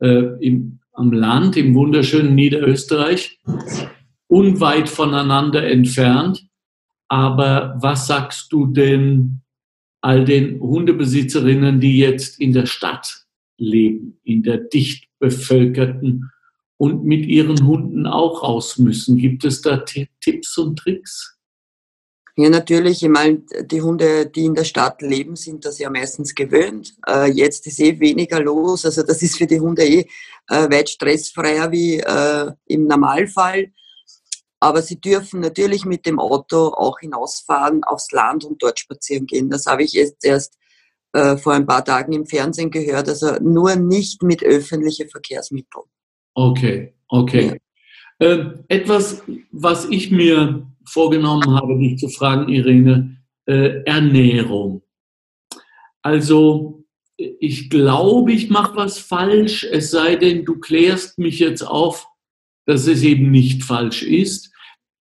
äh, 0.00 0.24
im 0.40 0.80
am 1.00 1.12
Land 1.12 1.56
im 1.56 1.74
wunderschönen 1.74 2.34
Niederösterreich, 2.34 3.38
unweit 4.28 4.88
voneinander 4.88 5.66
entfernt. 5.66 6.46
Aber 7.08 7.76
was 7.80 8.06
sagst 8.06 8.52
du 8.52 8.66
denn 8.66 9.40
all 10.02 10.24
den 10.24 10.60
Hundebesitzerinnen, 10.60 11.80
die 11.80 11.98
jetzt 11.98 12.38
in 12.38 12.52
der 12.52 12.66
Stadt 12.66 13.24
leben, 13.56 14.18
in 14.24 14.42
der 14.42 14.58
dicht 14.58 15.08
bevölkerten 15.18 16.30
und 16.76 17.04
mit 17.04 17.26
ihren 17.26 17.66
Hunden 17.66 18.06
auch 18.06 18.42
raus 18.42 18.78
müssen? 18.78 19.16
Gibt 19.16 19.44
es 19.44 19.62
da 19.62 19.78
Tipps 19.78 20.58
und 20.58 20.78
Tricks? 20.78 21.39
Ja, 22.36 22.48
natürlich. 22.48 23.02
Ich 23.02 23.08
meine, 23.08 23.42
die 23.62 23.82
Hunde, 23.82 24.26
die 24.26 24.44
in 24.44 24.54
der 24.54 24.64
Stadt 24.64 25.02
leben, 25.02 25.36
sind 25.36 25.64
das 25.64 25.78
ja 25.78 25.90
meistens 25.90 26.34
gewöhnt. 26.34 26.94
Äh, 27.06 27.30
jetzt 27.32 27.66
ist 27.66 27.80
eh 27.80 27.98
weniger 28.00 28.40
los. 28.40 28.84
Also 28.84 29.02
das 29.02 29.22
ist 29.22 29.36
für 29.36 29.46
die 29.46 29.60
Hunde 29.60 29.84
eh 29.84 30.06
äh, 30.48 30.70
weit 30.70 30.88
stressfreier 30.88 31.70
wie 31.72 31.98
äh, 31.98 32.52
im 32.66 32.86
Normalfall. 32.86 33.72
Aber 34.60 34.82
sie 34.82 35.00
dürfen 35.00 35.40
natürlich 35.40 35.84
mit 35.84 36.06
dem 36.06 36.20
Auto 36.20 36.68
auch 36.68 37.00
hinausfahren 37.00 37.82
aufs 37.82 38.12
Land 38.12 38.44
und 38.44 38.62
dort 38.62 38.78
spazieren 38.78 39.26
gehen. 39.26 39.48
Das 39.48 39.66
habe 39.66 39.82
ich 39.82 39.92
jetzt 39.94 40.24
erst 40.24 40.58
äh, 41.12 41.36
vor 41.36 41.54
ein 41.54 41.66
paar 41.66 41.84
Tagen 41.84 42.12
im 42.12 42.26
Fernsehen 42.26 42.70
gehört. 42.70 43.08
Also 43.08 43.36
nur 43.40 43.74
nicht 43.76 44.22
mit 44.22 44.42
öffentlichen 44.42 45.08
Verkehrsmitteln. 45.08 45.86
Okay, 46.34 46.94
okay. 47.08 47.60
Ja. 48.20 48.26
Äh, 48.26 48.54
etwas, 48.68 49.22
was 49.50 49.86
ich 49.86 50.10
mir 50.10 50.69
vorgenommen 50.90 51.54
habe, 51.54 51.78
dich 51.78 51.98
zu 51.98 52.08
fragen, 52.08 52.48
Irene, 52.48 53.16
äh, 53.46 53.82
Ernährung. 53.84 54.82
Also 56.02 56.84
ich 57.16 57.68
glaube, 57.68 58.32
ich 58.32 58.50
mache 58.50 58.76
was 58.76 58.98
falsch, 58.98 59.64
es 59.70 59.90
sei 59.90 60.16
denn, 60.16 60.44
du 60.44 60.58
klärst 60.58 61.18
mich 61.18 61.38
jetzt 61.38 61.62
auf, 61.62 62.06
dass 62.66 62.86
es 62.86 63.02
eben 63.02 63.30
nicht 63.30 63.62
falsch 63.62 64.02
ist. 64.02 64.50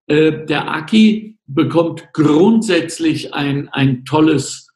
Äh, 0.08 0.46
der 0.46 0.70
Aki 0.70 1.38
bekommt 1.46 2.10
grundsätzlich 2.14 3.34
ein, 3.34 3.70
ein 3.70 4.06
tolles 4.06 4.70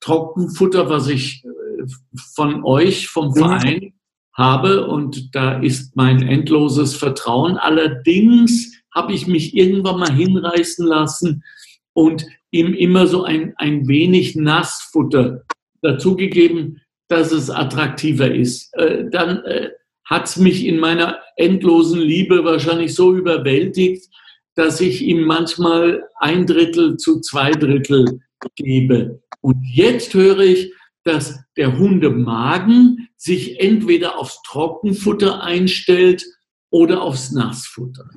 Trockenfutter, 0.00 0.88
was 0.90 1.08
ich 1.08 1.44
äh, 1.44 1.86
von 2.34 2.64
euch, 2.64 3.08
vom. 3.08 3.34
Verein 3.34 3.92
habe 4.40 4.86
und 4.86 5.34
da 5.34 5.60
ist 5.60 5.96
mein 5.96 6.22
endloses 6.22 6.96
Vertrauen. 6.96 7.56
Allerdings 7.56 8.69
habe 8.94 9.12
ich 9.12 9.26
mich 9.26 9.56
irgendwann 9.56 10.00
mal 10.00 10.12
hinreißen 10.12 10.86
lassen 10.86 11.44
und 11.92 12.26
ihm 12.50 12.74
immer 12.74 13.06
so 13.06 13.24
ein, 13.24 13.54
ein 13.56 13.86
wenig 13.88 14.36
Nassfutter 14.36 15.42
dazugegeben, 15.82 16.80
dass 17.08 17.32
es 17.32 17.50
attraktiver 17.50 18.32
ist. 18.32 18.72
Äh, 18.74 19.04
dann 19.10 19.44
äh, 19.44 19.70
hat 20.04 20.26
es 20.26 20.36
mich 20.36 20.64
in 20.66 20.78
meiner 20.78 21.18
endlosen 21.36 22.00
Liebe 22.00 22.44
wahrscheinlich 22.44 22.94
so 22.94 23.14
überwältigt, 23.14 24.08
dass 24.54 24.80
ich 24.80 25.02
ihm 25.02 25.22
manchmal 25.22 26.04
ein 26.18 26.46
Drittel 26.46 26.96
zu 26.96 27.20
zwei 27.20 27.52
Drittel 27.52 28.20
gebe. 28.56 29.22
Und 29.40 29.64
jetzt 29.72 30.14
höre 30.14 30.40
ich, 30.40 30.72
dass 31.04 31.40
der 31.56 31.78
Hundemagen 31.78 33.08
sich 33.16 33.60
entweder 33.60 34.18
aufs 34.18 34.42
Trockenfutter 34.42 35.42
einstellt 35.42 36.24
oder 36.70 37.02
aufs 37.02 37.32
Nassfutter. 37.32 38.08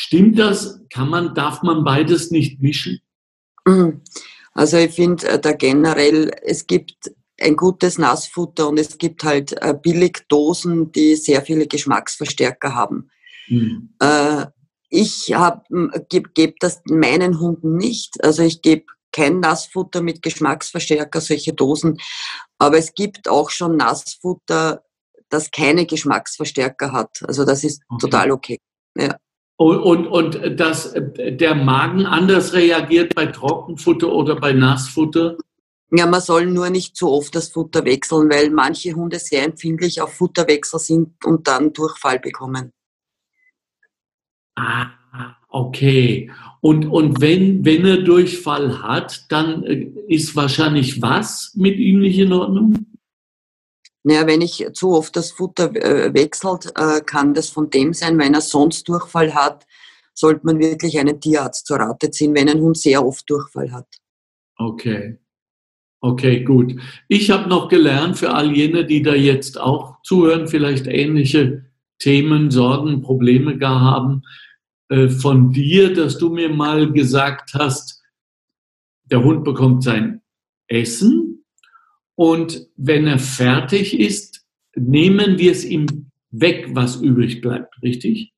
Stimmt 0.00 0.38
das? 0.38 0.78
Kann 0.90 1.08
man, 1.08 1.34
darf 1.34 1.62
man 1.62 1.82
beides 1.82 2.30
nicht 2.30 2.62
mischen? 2.62 3.00
Mhm. 3.66 4.00
Also 4.52 4.76
ich 4.76 4.92
finde 4.92 5.26
äh, 5.26 5.40
da 5.40 5.50
generell, 5.50 6.30
es 6.42 6.68
gibt 6.68 7.10
ein 7.40 7.56
gutes 7.56 7.98
Nassfutter 7.98 8.68
und 8.68 8.78
es 8.78 8.96
gibt 8.98 9.24
halt 9.24 9.60
äh, 9.60 9.74
Billigdosen, 9.74 10.92
die 10.92 11.16
sehr 11.16 11.42
viele 11.42 11.66
Geschmacksverstärker 11.66 12.76
haben. 12.76 13.10
Mhm. 13.48 13.92
Äh, 13.98 14.46
ich 14.88 15.34
gebe 16.08 16.30
geb 16.32 16.60
das 16.60 16.80
meinen 16.84 17.40
Hunden 17.40 17.76
nicht. 17.76 18.22
Also 18.22 18.44
ich 18.44 18.62
gebe 18.62 18.84
kein 19.10 19.40
Nassfutter 19.40 20.00
mit 20.00 20.22
Geschmacksverstärker, 20.22 21.20
solche 21.20 21.54
Dosen. 21.54 21.98
Aber 22.58 22.78
es 22.78 22.94
gibt 22.94 23.28
auch 23.28 23.50
schon 23.50 23.76
Nassfutter, 23.76 24.84
das 25.28 25.50
keine 25.50 25.86
Geschmacksverstärker 25.86 26.92
hat. 26.92 27.18
Also 27.26 27.44
das 27.44 27.64
ist 27.64 27.82
okay. 27.88 28.00
total 28.00 28.30
okay. 28.30 28.58
Ja. 28.96 29.18
Und, 29.60 29.78
und, 29.78 30.06
und 30.06 30.60
dass 30.60 30.94
der 30.94 31.54
Magen 31.56 32.06
anders 32.06 32.52
reagiert 32.52 33.16
bei 33.16 33.26
Trockenfutter 33.26 34.12
oder 34.12 34.36
bei 34.36 34.52
Nassfutter? 34.52 35.36
Ja, 35.90 36.06
man 36.06 36.20
soll 36.20 36.46
nur 36.46 36.70
nicht 36.70 36.96
zu 36.96 37.10
oft 37.10 37.34
das 37.34 37.48
Futter 37.48 37.84
wechseln, 37.84 38.30
weil 38.30 38.50
manche 38.50 38.92
Hunde 38.92 39.18
sehr 39.18 39.44
empfindlich 39.44 40.00
auf 40.00 40.14
Futterwechsel 40.14 40.78
sind 40.78 41.24
und 41.24 41.48
dann 41.48 41.72
Durchfall 41.72 42.20
bekommen. 42.20 42.72
Ah, 44.54 44.90
okay. 45.48 46.30
Und, 46.60 46.86
und 46.86 47.20
wenn, 47.20 47.64
wenn 47.64 47.84
er 47.84 48.02
Durchfall 48.02 48.80
hat, 48.82 49.24
dann 49.28 49.64
äh, 49.64 49.90
ist 50.06 50.36
wahrscheinlich 50.36 51.02
was 51.02 51.52
mit 51.56 51.78
ihm 51.78 51.98
nicht 51.98 52.18
in 52.18 52.32
Ordnung? 52.32 52.86
Naja, 54.08 54.26
wenn 54.26 54.40
ich 54.40 54.66
zu 54.72 54.94
oft 54.94 55.14
das 55.16 55.32
Futter 55.32 55.70
äh, 55.76 56.14
wechselt, 56.14 56.72
äh, 56.76 57.02
kann 57.02 57.34
das 57.34 57.50
von 57.50 57.68
dem 57.68 57.92
sein, 57.92 58.16
wenn 58.16 58.32
er 58.32 58.40
sonst 58.40 58.88
Durchfall 58.88 59.34
hat, 59.34 59.66
sollte 60.14 60.46
man 60.46 60.58
wirklich 60.58 60.98
einen 60.98 61.20
Tierarzt 61.20 61.66
zur 61.66 61.76
Rate 61.76 62.10
ziehen, 62.10 62.34
wenn 62.34 62.48
ein 62.48 62.62
Hund 62.62 62.78
sehr 62.78 63.04
oft 63.04 63.28
Durchfall 63.28 63.70
hat. 63.70 63.86
Okay. 64.56 65.18
Okay, 66.00 66.42
gut. 66.42 66.74
Ich 67.08 67.30
habe 67.30 67.50
noch 67.50 67.68
gelernt 67.68 68.16
für 68.16 68.32
all 68.32 68.50
jene, 68.56 68.86
die 68.86 69.02
da 69.02 69.12
jetzt 69.12 69.60
auch 69.60 70.00
zuhören, 70.02 70.48
vielleicht 70.48 70.86
ähnliche 70.86 71.66
Themen, 71.98 72.50
Sorgen, 72.50 73.02
Probleme 73.02 73.58
gar 73.58 73.82
haben, 73.82 74.22
äh, 74.88 75.10
von 75.10 75.52
dir, 75.52 75.92
dass 75.92 76.16
du 76.16 76.30
mir 76.30 76.48
mal 76.48 76.90
gesagt 76.94 77.52
hast, 77.52 78.02
der 79.04 79.22
Hund 79.22 79.44
bekommt 79.44 79.84
sein 79.84 80.22
Essen, 80.66 81.27
und 82.18 82.66
wenn 82.76 83.06
er 83.06 83.20
fertig 83.20 83.96
ist, 83.96 84.44
nehmen 84.74 85.38
wir 85.38 85.52
es 85.52 85.64
ihm 85.64 86.10
weg, 86.32 86.66
was 86.72 86.96
übrig 86.96 87.40
bleibt, 87.40 87.80
richtig? 87.80 88.32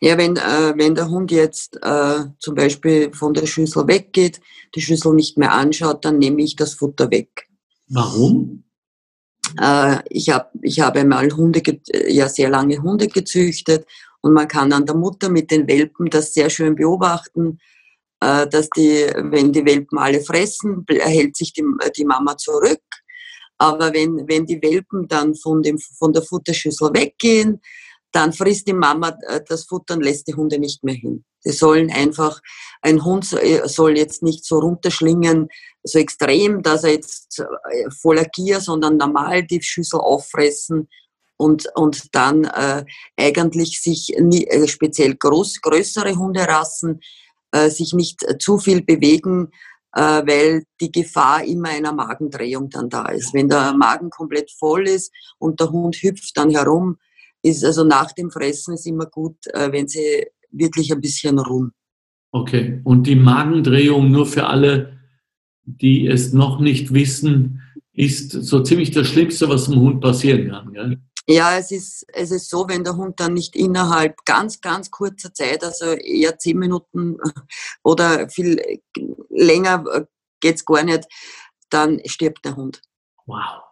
Ja, 0.00 0.18
wenn, 0.18 0.36
äh, 0.36 0.74
wenn 0.74 0.96
der 0.96 1.08
Hund 1.08 1.30
jetzt 1.30 1.78
äh, 1.82 2.24
zum 2.40 2.56
Beispiel 2.56 3.12
von 3.14 3.32
der 3.32 3.46
Schüssel 3.46 3.86
weggeht, 3.86 4.40
die 4.74 4.80
Schüssel 4.80 5.14
nicht 5.14 5.38
mehr 5.38 5.52
anschaut, 5.52 6.04
dann 6.04 6.18
nehme 6.18 6.42
ich 6.42 6.56
das 6.56 6.74
Futter 6.74 7.08
weg. 7.12 7.48
Warum? 7.86 8.64
Äh, 9.62 9.98
ich, 10.08 10.30
hab, 10.30 10.50
ich 10.60 10.80
habe 10.80 11.04
mal 11.04 11.30
Hunde, 11.30 11.62
ja 12.08 12.28
sehr 12.28 12.50
lange 12.50 12.82
Hunde 12.82 13.06
gezüchtet 13.06 13.86
und 14.20 14.32
man 14.32 14.48
kann 14.48 14.72
an 14.72 14.84
der 14.84 14.96
Mutter 14.96 15.28
mit 15.28 15.52
den 15.52 15.68
Welpen 15.68 16.10
das 16.10 16.34
sehr 16.34 16.50
schön 16.50 16.74
beobachten, 16.74 17.60
äh, 18.20 18.48
dass 18.48 18.68
die, 18.70 19.06
wenn 19.14 19.52
die 19.52 19.64
Welpen 19.64 19.98
alle 19.98 20.20
fressen, 20.20 20.84
hält 20.88 21.36
sich 21.36 21.52
die, 21.52 21.62
die 21.96 22.04
Mama 22.04 22.36
zurück. 22.36 22.80
Aber 23.58 23.92
wenn, 23.92 24.28
wenn 24.28 24.46
die 24.46 24.60
Welpen 24.62 25.08
dann 25.08 25.34
von, 25.34 25.62
dem, 25.62 25.78
von 25.78 26.12
der 26.12 26.22
Futterschüssel 26.22 26.90
weggehen, 26.92 27.60
dann 28.12 28.32
frisst 28.32 28.66
die 28.66 28.72
Mama 28.72 29.16
äh, 29.28 29.40
das 29.46 29.64
Futter 29.64 29.94
und 29.94 30.02
lässt 30.02 30.26
die 30.28 30.34
Hunde 30.34 30.58
nicht 30.58 30.82
mehr 30.84 30.94
hin. 30.94 31.24
Die 31.44 31.52
sollen 31.52 31.90
einfach, 31.90 32.40
ein 32.82 33.04
Hund 33.04 33.32
äh, 33.32 33.68
soll 33.68 33.96
jetzt 33.98 34.22
nicht 34.22 34.44
so 34.44 34.58
runterschlingen, 34.58 35.48
so 35.82 35.98
extrem, 35.98 36.62
dass 36.62 36.84
er 36.84 36.92
jetzt 36.92 37.40
äh, 37.40 37.90
voller 37.90 38.24
Gier, 38.24 38.60
sondern 38.60 38.96
normal 38.96 39.44
die 39.44 39.62
Schüssel 39.62 40.00
auffressen 40.00 40.88
und, 41.36 41.66
und 41.74 42.14
dann 42.14 42.44
äh, 42.44 42.84
eigentlich 43.16 43.80
sich 43.82 44.14
nie, 44.18 44.46
äh, 44.46 44.66
speziell 44.66 45.14
groß, 45.14 45.60
größere 45.60 46.16
Hunderassen 46.16 47.00
äh, 47.52 47.68
sich 47.70 47.92
nicht 47.92 48.24
zu 48.40 48.58
viel 48.58 48.82
bewegen, 48.82 49.50
weil 50.00 50.64
die 50.80 50.92
Gefahr 50.92 51.44
immer 51.44 51.70
einer 51.70 51.92
Magendrehung 51.92 52.68
dann 52.68 52.90
da 52.90 53.06
ist. 53.06 53.32
Wenn 53.32 53.48
der 53.48 53.72
Magen 53.72 54.10
komplett 54.10 54.50
voll 54.50 54.86
ist 54.86 55.12
und 55.38 55.58
der 55.60 55.70
Hund 55.70 55.96
hüpft 55.96 56.36
dann 56.36 56.50
herum, 56.50 56.98
ist 57.42 57.64
also 57.64 57.84
nach 57.84 58.12
dem 58.12 58.30
Fressen 58.30 58.74
ist 58.74 58.86
immer 58.86 59.06
gut, 59.06 59.36
äh, 59.52 59.72
wenn 59.72 59.88
sie 59.88 60.26
wirklich 60.50 60.92
ein 60.92 61.00
bisschen 61.00 61.38
rum. 61.38 61.72
Okay, 62.32 62.80
und 62.84 63.06
die 63.06 63.16
Magendrehung 63.16 64.10
nur 64.10 64.26
für 64.26 64.46
alle, 64.46 64.98
die 65.64 66.06
es 66.06 66.32
noch 66.32 66.60
nicht 66.60 66.92
wissen, 66.92 67.62
ist 67.92 68.32
so 68.32 68.62
ziemlich 68.62 68.90
das 68.90 69.08
Schlimmste, 69.08 69.48
was 69.48 69.66
dem 69.70 69.80
Hund 69.80 70.00
passieren 70.00 70.48
kann. 70.48 70.72
Gell? 70.72 70.98
Ja, 71.28 71.56
es 71.58 71.72
ist, 71.72 72.06
es 72.12 72.30
ist 72.30 72.48
so, 72.48 72.68
wenn 72.68 72.84
der 72.84 72.96
Hund 72.96 73.18
dann 73.18 73.34
nicht 73.34 73.56
innerhalb 73.56 74.24
ganz, 74.24 74.60
ganz 74.60 74.90
kurzer 74.90 75.34
Zeit, 75.34 75.64
also 75.64 75.86
eher 75.86 76.38
zehn 76.38 76.58
Minuten 76.58 77.16
oder 77.82 78.28
viel 78.28 78.80
länger 79.30 79.84
äh, 79.92 80.04
geht 80.40 80.56
es 80.56 80.64
gar 80.64 80.84
nicht, 80.84 81.04
dann 81.68 82.00
stirbt 82.06 82.44
der 82.44 82.54
Hund. 82.54 82.80
Wow. 83.26 83.62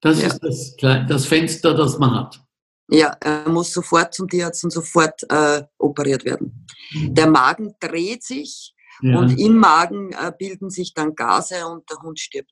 Das 0.00 0.20
ja. 0.20 0.28
ist 0.28 0.40
das, 0.40 0.76
das 1.06 1.26
Fenster, 1.26 1.74
das 1.74 1.98
man 1.98 2.14
hat. 2.14 2.42
Ja, 2.88 3.16
er 3.20 3.48
muss 3.48 3.72
sofort 3.72 4.12
zum 4.14 4.28
Tierarzt 4.28 4.64
und 4.64 4.70
sofort 4.70 5.22
äh, 5.30 5.62
operiert 5.78 6.24
werden. 6.24 6.66
Mhm. 6.92 7.14
Der 7.14 7.26
Magen 7.28 7.74
dreht 7.78 8.24
sich 8.24 8.74
ja. 9.00 9.18
und 9.18 9.38
im 9.38 9.56
Magen 9.56 10.12
äh, 10.12 10.32
bilden 10.36 10.70
sich 10.70 10.92
dann 10.94 11.14
Gase 11.14 11.66
und 11.66 11.88
der 11.90 11.98
Hund 11.98 12.18
stirbt. 12.18 12.50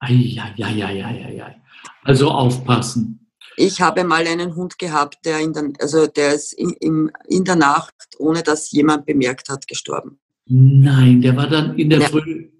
Eieieiei. 0.00 1.62
Also 2.02 2.30
aufpassen. 2.30 3.29
Ich 3.60 3.82
habe 3.82 4.04
mal 4.04 4.26
einen 4.26 4.56
Hund 4.56 4.78
gehabt, 4.78 5.18
der 5.26 5.38
in 5.40 5.52
der, 5.52 5.72
also 5.80 6.06
der 6.06 6.34
ist 6.34 6.54
in, 6.54 6.70
in, 6.80 7.12
in 7.28 7.44
der 7.44 7.56
Nacht, 7.56 7.94
ohne 8.18 8.42
dass 8.42 8.70
jemand 8.70 9.04
bemerkt 9.04 9.50
hat, 9.50 9.66
gestorben. 9.66 10.18
Nein, 10.46 11.20
der 11.20 11.36
war 11.36 11.46
dann 11.46 11.78
in 11.78 11.90
der 11.90 12.00
ja, 12.00 12.08
Früh. 12.08 12.50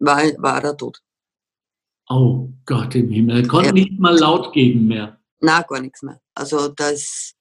War, 0.00 0.20
war 0.38 0.64
er 0.64 0.76
tot. 0.76 1.00
Oh 2.08 2.48
Gott 2.66 2.92
im 2.96 3.08
Himmel. 3.08 3.42
Er 3.42 3.48
konnte 3.48 3.68
ja. 3.68 3.72
nicht 3.72 4.00
mal 4.00 4.18
laut 4.18 4.52
geben 4.52 4.88
mehr. 4.88 5.20
Na, 5.40 5.62
gar 5.62 5.80
nichts 5.80 6.02
mehr. 6.02 6.20
Also 6.34 6.66
das, 6.66 7.34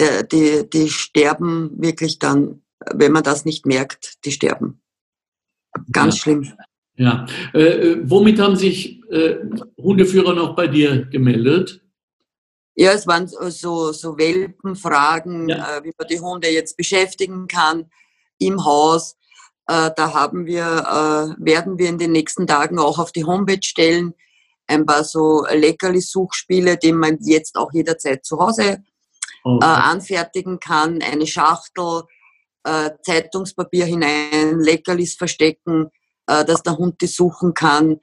der, 0.00 0.24
die, 0.24 0.68
die 0.68 0.88
sterben 0.88 1.70
wirklich 1.80 2.18
dann, 2.18 2.62
wenn 2.92 3.12
man 3.12 3.22
das 3.22 3.44
nicht 3.44 3.66
merkt, 3.66 4.24
die 4.24 4.32
sterben. 4.32 4.80
Ganz 5.92 6.16
ja. 6.16 6.22
schlimm. 6.22 6.52
Ja. 6.96 7.26
Äh, 7.54 7.60
äh, 7.60 8.00
womit 8.02 8.40
haben 8.40 8.56
sich 8.56 9.00
äh, 9.10 9.36
Hundeführer 9.80 10.34
noch 10.34 10.56
bei 10.56 10.66
dir 10.66 11.04
gemeldet? 11.04 11.82
Ja, 12.80 12.92
es 12.92 13.08
waren 13.08 13.26
so, 13.26 13.92
so 13.92 14.18
Welpenfragen, 14.18 15.48
ja. 15.48 15.78
äh, 15.78 15.84
wie 15.84 15.92
man 15.98 16.06
die 16.06 16.20
Hunde 16.20 16.48
jetzt 16.48 16.76
beschäftigen 16.76 17.48
kann 17.48 17.90
im 18.38 18.64
Haus. 18.64 19.16
Äh, 19.66 19.90
da 19.96 20.14
haben 20.14 20.46
wir, 20.46 20.62
äh, 20.62 21.44
werden 21.44 21.78
wir 21.78 21.88
in 21.88 21.98
den 21.98 22.12
nächsten 22.12 22.46
Tagen 22.46 22.78
auch 22.78 22.98
auf 22.98 23.10
die 23.10 23.24
Homepage 23.24 23.62
stellen 23.62 24.14
ein 24.68 24.86
paar 24.86 25.02
so 25.02 25.44
Leckerli-Suchspiele, 25.50 26.76
die 26.76 26.92
man 26.92 27.18
jetzt 27.22 27.56
auch 27.56 27.72
jederzeit 27.72 28.24
zu 28.24 28.38
Hause 28.38 28.84
okay. 29.42 29.64
äh, 29.64 29.66
anfertigen 29.66 30.60
kann. 30.60 31.02
Eine 31.02 31.26
Schachtel, 31.26 32.02
äh, 32.64 32.90
Zeitungspapier 33.02 33.86
hinein, 33.86 34.60
Leckerlis 34.60 35.16
verstecken, 35.16 35.90
äh, 36.26 36.44
dass 36.44 36.62
der 36.62 36.76
Hund 36.76 37.00
die 37.00 37.06
suchen 37.06 37.54
kann. 37.54 37.98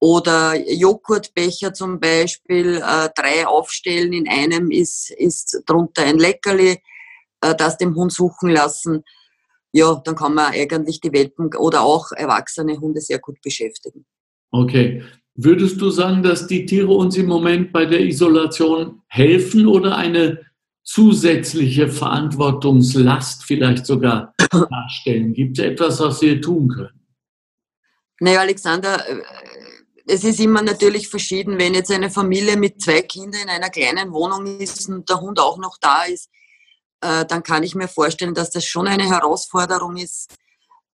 Oder 0.00 0.54
Joghurtbecher 0.56 1.74
zum 1.74 1.98
Beispiel, 1.98 2.76
äh, 2.76 3.08
drei 3.14 3.46
aufstellen, 3.46 4.12
in 4.12 4.28
einem 4.28 4.70
ist, 4.70 5.10
ist 5.10 5.62
drunter 5.66 6.02
ein 6.02 6.18
Leckerli, 6.18 6.78
äh, 7.40 7.54
das 7.56 7.78
dem 7.78 7.94
Hund 7.96 8.12
suchen 8.12 8.50
lassen. 8.50 9.02
Ja, 9.72 10.00
dann 10.04 10.14
kann 10.14 10.34
man 10.34 10.52
eigentlich 10.52 11.00
die 11.00 11.12
Welpen 11.12 11.54
oder 11.56 11.82
auch 11.82 12.12
erwachsene 12.12 12.78
Hunde 12.78 13.00
sehr 13.00 13.18
gut 13.18 13.40
beschäftigen. 13.42 14.06
Okay, 14.50 15.02
Würdest 15.40 15.80
du 15.80 15.90
sagen, 15.90 16.24
dass 16.24 16.48
die 16.48 16.66
Tiere 16.66 16.90
uns 16.90 17.16
im 17.16 17.26
Moment 17.26 17.72
bei 17.72 17.86
der 17.86 18.00
Isolation 18.00 19.02
helfen 19.06 19.68
oder 19.68 19.96
eine 19.96 20.44
zusätzliche 20.82 21.86
Verantwortungslast 21.86 23.44
vielleicht 23.44 23.86
sogar 23.86 24.34
darstellen? 24.50 25.34
Gibt 25.34 25.60
es 25.60 25.64
etwas, 25.64 26.00
was 26.00 26.20
wir 26.22 26.42
tun 26.42 26.66
können? 26.70 27.00
Naja, 28.18 28.40
Alexander, 28.40 28.98
äh, 29.08 29.22
es 30.08 30.24
ist 30.24 30.40
immer 30.40 30.62
natürlich 30.62 31.08
verschieden, 31.08 31.58
wenn 31.58 31.74
jetzt 31.74 31.90
eine 31.90 32.10
Familie 32.10 32.56
mit 32.56 32.80
zwei 32.80 33.02
Kindern 33.02 33.42
in 33.42 33.48
einer 33.48 33.70
kleinen 33.70 34.12
Wohnung 34.12 34.46
ist 34.58 34.88
und 34.88 35.08
der 35.08 35.20
Hund 35.20 35.38
auch 35.38 35.58
noch 35.58 35.76
da 35.80 36.04
ist, 36.04 36.30
äh, 37.00 37.24
dann 37.26 37.42
kann 37.42 37.62
ich 37.62 37.74
mir 37.74 37.88
vorstellen, 37.88 38.34
dass 38.34 38.50
das 38.50 38.64
schon 38.64 38.88
eine 38.88 39.08
Herausforderung 39.08 39.96
ist, 39.96 40.34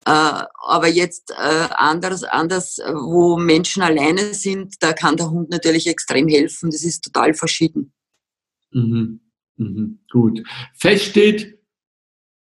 äh, 0.05 0.11
aber 0.11 0.87
jetzt 0.87 1.31
äh, 1.31 1.67
anders, 1.75 2.23
anders, 2.23 2.77
wo 2.77 3.37
Menschen 3.37 3.81
alleine 3.81 4.33
sind, 4.33 4.75
da 4.81 4.93
kann 4.93 5.17
der 5.17 5.31
Hund 5.31 5.49
natürlich 5.49 5.87
extrem 5.87 6.27
helfen. 6.27 6.69
Das 6.69 6.83
ist 6.83 7.03
total 7.05 7.33
verschieden. 7.33 7.93
Mhm. 8.71 9.21
Mhm. 9.57 9.99
Gut. 10.11 10.43
Fest 10.77 11.05
steht, 11.05 11.57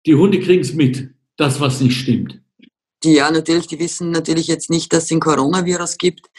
die 0.05 0.15
Hunde 0.15 0.39
kriegen 0.39 0.62
es 0.62 0.73
mit, 0.73 1.13
das, 1.38 1.60
was 1.60 1.81
nicht 1.81 1.99
stimmt. 1.99 2.41
Die, 3.03 3.13
ja, 3.13 3.29
natürlich, 3.29 3.67
die 3.67 3.79
wissen 3.79 4.12
natürlich 4.12 4.47
jetzt 4.47 4.69
nicht, 4.69 4.93
dass 4.93 5.05
es 5.05 5.12
ein 5.12 5.19
Coronavirus 5.19 5.97
gibt, 5.97 6.29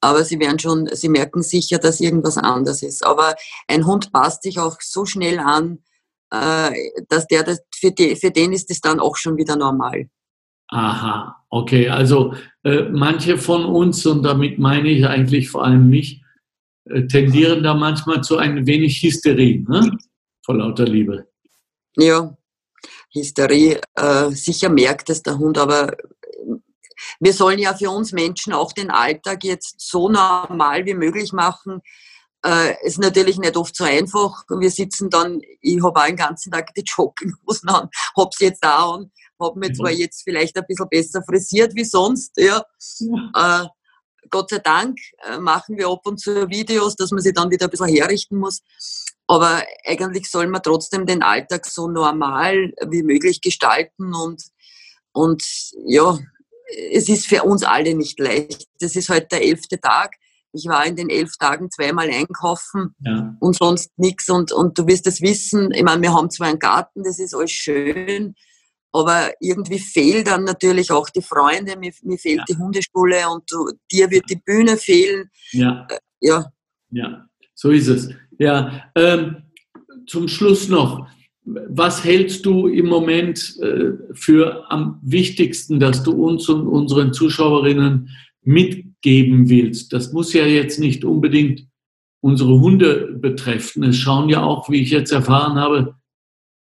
aber 0.00 0.24
sie 0.24 0.38
werden 0.38 0.58
schon, 0.58 0.88
sie 0.92 1.08
merken 1.08 1.42
sicher, 1.42 1.78
dass 1.78 2.00
irgendwas 2.00 2.38
anders 2.38 2.82
ist. 2.82 3.04
Aber 3.04 3.34
ein 3.66 3.86
Hund 3.86 4.12
passt 4.12 4.42
sich 4.42 4.58
auch 4.58 4.80
so 4.80 5.04
schnell 5.04 5.38
an, 5.38 5.78
äh, 6.30 6.70
dass 7.08 7.26
der, 7.26 7.42
das, 7.42 7.60
für, 7.74 7.90
die, 7.90 8.16
für 8.16 8.30
den 8.30 8.52
ist 8.52 8.70
es 8.70 8.80
dann 8.80 9.00
auch 9.00 9.16
schon 9.16 9.36
wieder 9.36 9.56
normal. 9.56 10.08
Aha, 10.68 11.36
okay. 11.48 11.88
Also 11.88 12.34
äh, 12.62 12.82
manche 12.82 13.38
von 13.38 13.64
uns, 13.64 14.04
und 14.04 14.22
damit 14.22 14.58
meine 14.58 14.88
ich 14.90 15.06
eigentlich 15.06 15.48
vor 15.48 15.64
allem 15.64 15.88
mich, 15.88 16.22
äh, 16.84 17.06
tendieren 17.06 17.62
da 17.62 17.74
manchmal 17.74 18.22
zu 18.22 18.36
ein 18.36 18.66
wenig 18.66 19.02
Hysterie, 19.02 19.64
ne? 19.66 19.98
vor 20.44 20.56
lauter 20.56 20.84
Liebe. 20.84 21.26
Ja, 21.96 22.36
Hysterie, 23.12 23.80
äh, 23.94 24.30
sicher 24.30 24.68
merkt 24.68 25.10
es 25.10 25.22
der 25.22 25.38
Hund, 25.38 25.58
aber 25.58 25.96
wir 27.20 27.32
sollen 27.32 27.58
ja 27.58 27.74
für 27.74 27.90
uns 27.90 28.12
Menschen 28.12 28.52
auch 28.52 28.72
den 28.72 28.90
Alltag 28.90 29.44
jetzt 29.44 29.80
so 29.80 30.08
normal 30.08 30.84
wie 30.86 30.94
möglich 30.94 31.32
machen. 31.32 31.80
Äh, 32.44 32.74
ist 32.86 32.98
natürlich 32.98 33.38
nicht 33.38 33.56
oft 33.56 33.74
so 33.74 33.84
einfach. 33.84 34.44
Wir 34.48 34.70
sitzen 34.70 35.10
dann, 35.10 35.40
ich 35.60 35.82
habe 35.82 36.00
auch 36.00 36.06
den 36.06 36.16
ganzen 36.16 36.52
Tag 36.52 36.72
die 36.74 36.84
Jogginghosen 36.86 37.68
an, 37.68 37.88
habe 38.16 38.30
sie 38.36 38.46
jetzt 38.46 38.64
da 38.64 38.90
an 38.92 39.10
habe 39.40 39.58
mich 39.58 39.76
zwar 39.76 39.90
jetzt 39.90 40.22
vielleicht 40.22 40.56
ein 40.56 40.64
bisschen 40.66 40.88
besser 40.88 41.22
frisiert 41.22 41.74
wie 41.74 41.84
sonst, 41.84 42.32
ja. 42.36 42.62
Äh, 43.34 43.66
Gott 44.30 44.50
sei 44.50 44.58
Dank 44.58 44.98
äh, 45.24 45.38
machen 45.38 45.78
wir 45.78 45.88
ab 45.88 46.06
und 46.06 46.20
zu 46.20 46.48
Videos, 46.50 46.96
dass 46.96 47.12
man 47.12 47.22
sich 47.22 47.32
dann 47.32 47.50
wieder 47.50 47.66
ein 47.66 47.70
bisschen 47.70 47.88
herrichten 47.88 48.38
muss. 48.38 48.62
Aber 49.26 49.62
eigentlich 49.86 50.30
soll 50.30 50.48
man 50.48 50.62
trotzdem 50.62 51.06
den 51.06 51.22
Alltag 51.22 51.66
so 51.66 51.88
normal 51.88 52.72
wie 52.88 53.02
möglich 53.02 53.40
gestalten 53.40 54.14
und, 54.14 54.42
und 55.12 55.42
ja, 55.86 56.18
es 56.92 57.08
ist 57.08 57.26
für 57.26 57.42
uns 57.44 57.62
alle 57.64 57.94
nicht 57.94 58.18
leicht. 58.18 58.66
Das 58.80 58.96
ist 58.96 59.08
heute 59.08 59.28
der 59.32 59.44
elfte 59.44 59.80
Tag. 59.80 60.16
Ich 60.52 60.66
war 60.66 60.86
in 60.86 60.96
den 60.96 61.10
elf 61.10 61.36
Tagen 61.36 61.70
zweimal 61.70 62.08
einkaufen 62.10 62.94
ja. 63.00 63.36
und 63.40 63.56
sonst 63.56 63.90
nichts. 63.98 64.28
Und, 64.28 64.52
und 64.52 64.78
du 64.78 64.86
wirst 64.86 65.06
es 65.06 65.20
wissen, 65.20 65.70
ich 65.72 65.82
meine, 65.82 66.02
wir 66.02 66.12
haben 66.12 66.30
zwar 66.30 66.48
einen 66.48 66.58
Garten, 66.58 67.02
das 67.04 67.18
ist 67.18 67.34
alles 67.34 67.50
schön, 67.50 68.34
aber 68.92 69.30
irgendwie 69.40 69.78
fehlt 69.78 70.26
dann 70.26 70.44
natürlich 70.44 70.90
auch 70.90 71.10
die 71.10 71.22
Freunde, 71.22 71.76
mir, 71.76 71.92
mir 72.02 72.18
fehlt 72.18 72.38
ja. 72.38 72.44
die 72.48 72.56
Hundeschule 72.56 73.28
und 73.28 73.44
du, 73.50 73.70
dir 73.92 74.10
wird 74.10 74.24
die 74.30 74.40
Bühne 74.44 74.76
fehlen. 74.76 75.30
Ja. 75.52 75.86
Äh, 75.90 75.98
ja. 76.20 76.46
Ja, 76.90 77.26
so 77.54 77.70
ist 77.70 77.88
es. 77.88 78.08
Ja, 78.38 78.90
ähm, 78.94 79.42
zum 80.06 80.26
Schluss 80.28 80.68
noch. 80.68 81.06
Was 81.68 82.04
hältst 82.04 82.44
du 82.44 82.66
im 82.66 82.86
Moment 82.86 83.56
äh, 83.60 83.92
für 84.12 84.70
am 84.70 85.00
wichtigsten, 85.02 85.80
dass 85.80 86.02
du 86.02 86.12
uns 86.12 86.48
und 86.48 86.66
unseren 86.66 87.12
Zuschauerinnen 87.12 88.10
mitgeben 88.42 89.48
willst? 89.48 89.92
Das 89.92 90.12
muss 90.12 90.32
ja 90.32 90.44
jetzt 90.44 90.78
nicht 90.78 91.04
unbedingt 91.04 91.66
unsere 92.20 92.60
Hunde 92.60 93.16
betreffen. 93.20 93.84
Es 93.84 93.96
schauen 93.96 94.28
ja 94.28 94.42
auch, 94.42 94.68
wie 94.68 94.82
ich 94.82 94.90
jetzt 94.90 95.12
erfahren 95.12 95.56
habe, 95.56 95.94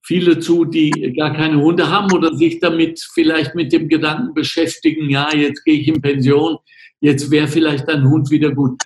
viele 0.05 0.39
zu, 0.39 0.63
die 0.63 0.91
gar 1.17 1.33
keine 1.33 1.61
Hunde 1.61 1.89
haben 1.89 2.13
oder 2.13 2.33
sich 2.35 2.59
damit 2.59 3.05
vielleicht 3.13 3.55
mit 3.55 3.73
dem 3.73 3.89
Gedanken 3.89 4.33
beschäftigen, 4.33 5.09
ja, 5.09 5.35
jetzt 5.35 5.65
gehe 5.65 5.81
ich 5.81 5.87
in 5.87 6.01
Pension, 6.01 6.57
jetzt 7.01 7.29
wäre 7.29 7.47
vielleicht 7.47 7.89
ein 7.89 8.07
Hund 8.09 8.29
wieder 8.31 8.51
gut. 8.51 8.81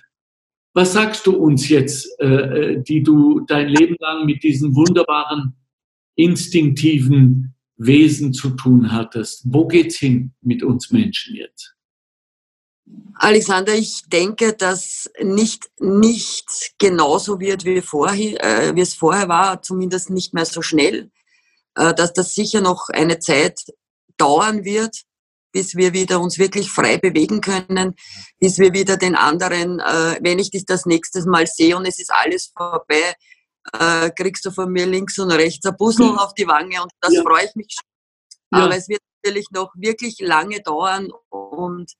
Was 0.74 0.94
sagst 0.94 1.26
du 1.26 1.36
uns 1.36 1.68
jetzt, 1.68 2.08
äh, 2.18 2.26
äh, 2.26 2.82
die 2.82 3.02
du 3.02 3.40
dein 3.46 3.68
Leben 3.68 3.94
lang 4.00 4.24
mit 4.24 4.42
diesen 4.42 4.74
wunderbaren, 4.74 5.54
instinktiven 6.22 7.54
Wesen 7.76 8.32
zu 8.32 8.50
tun 8.50 8.92
hattest? 8.92 9.42
Wo 9.44 9.66
geht's 9.66 9.98
hin 9.98 10.32
mit 10.40 10.62
uns 10.62 10.90
Menschen 10.90 11.34
jetzt? 11.34 11.74
Alexander, 13.14 13.74
ich 13.74 14.02
denke, 14.06 14.52
dass 14.52 15.10
nicht, 15.22 15.70
nicht 15.78 16.74
genauso 16.78 17.40
wird 17.40 17.64
wie, 17.64 17.80
vorher, 17.80 18.44
äh, 18.44 18.74
wie 18.74 18.80
es 18.80 18.94
vorher 18.94 19.28
war, 19.28 19.62
zumindest 19.62 20.10
nicht 20.10 20.34
mehr 20.34 20.44
so 20.44 20.62
schnell, 20.62 21.10
äh, 21.74 21.94
dass 21.94 22.12
das 22.12 22.34
sicher 22.34 22.60
noch 22.60 22.88
eine 22.88 23.18
Zeit 23.18 23.60
dauern 24.16 24.64
wird, 24.64 25.02
bis 25.52 25.76
wir 25.76 25.92
wieder 25.92 26.20
uns 26.20 26.38
wirklich 26.38 26.70
frei 26.70 26.96
bewegen 26.98 27.40
können, 27.40 27.94
bis 28.40 28.58
wir 28.58 28.72
wieder 28.72 28.96
den 28.96 29.14
anderen, 29.14 29.78
äh, 29.78 30.18
wenn 30.20 30.38
ich 30.38 30.50
dich 30.50 30.64
das 30.64 30.86
nächste 30.86 31.24
Mal 31.28 31.46
sehe 31.46 31.76
und 31.76 31.86
es 31.86 31.98
ist 31.98 32.12
alles 32.12 32.52
vorbei, 32.56 33.14
äh, 33.72 34.10
kriegst 34.10 34.44
du 34.44 34.50
von 34.50 34.70
mir 34.70 34.86
links 34.86 35.18
und 35.18 35.30
rechts 35.30 35.66
ein 35.66 35.76
Puzzle 35.76 36.12
mhm. 36.12 36.18
auf 36.18 36.34
die 36.34 36.46
Wange 36.46 36.82
und 36.82 36.90
das 37.00 37.14
ja. 37.14 37.22
freue 37.22 37.44
ich 37.46 37.54
mich 37.54 37.68
schon. 37.70 38.58
Ja. 38.58 38.66
Aber 38.66 38.76
es 38.76 38.88
wird 38.88 39.00
natürlich 39.22 39.50
noch 39.50 39.72
wirklich 39.76 40.18
lange 40.20 40.60
dauern 40.60 41.10
und 41.30 41.92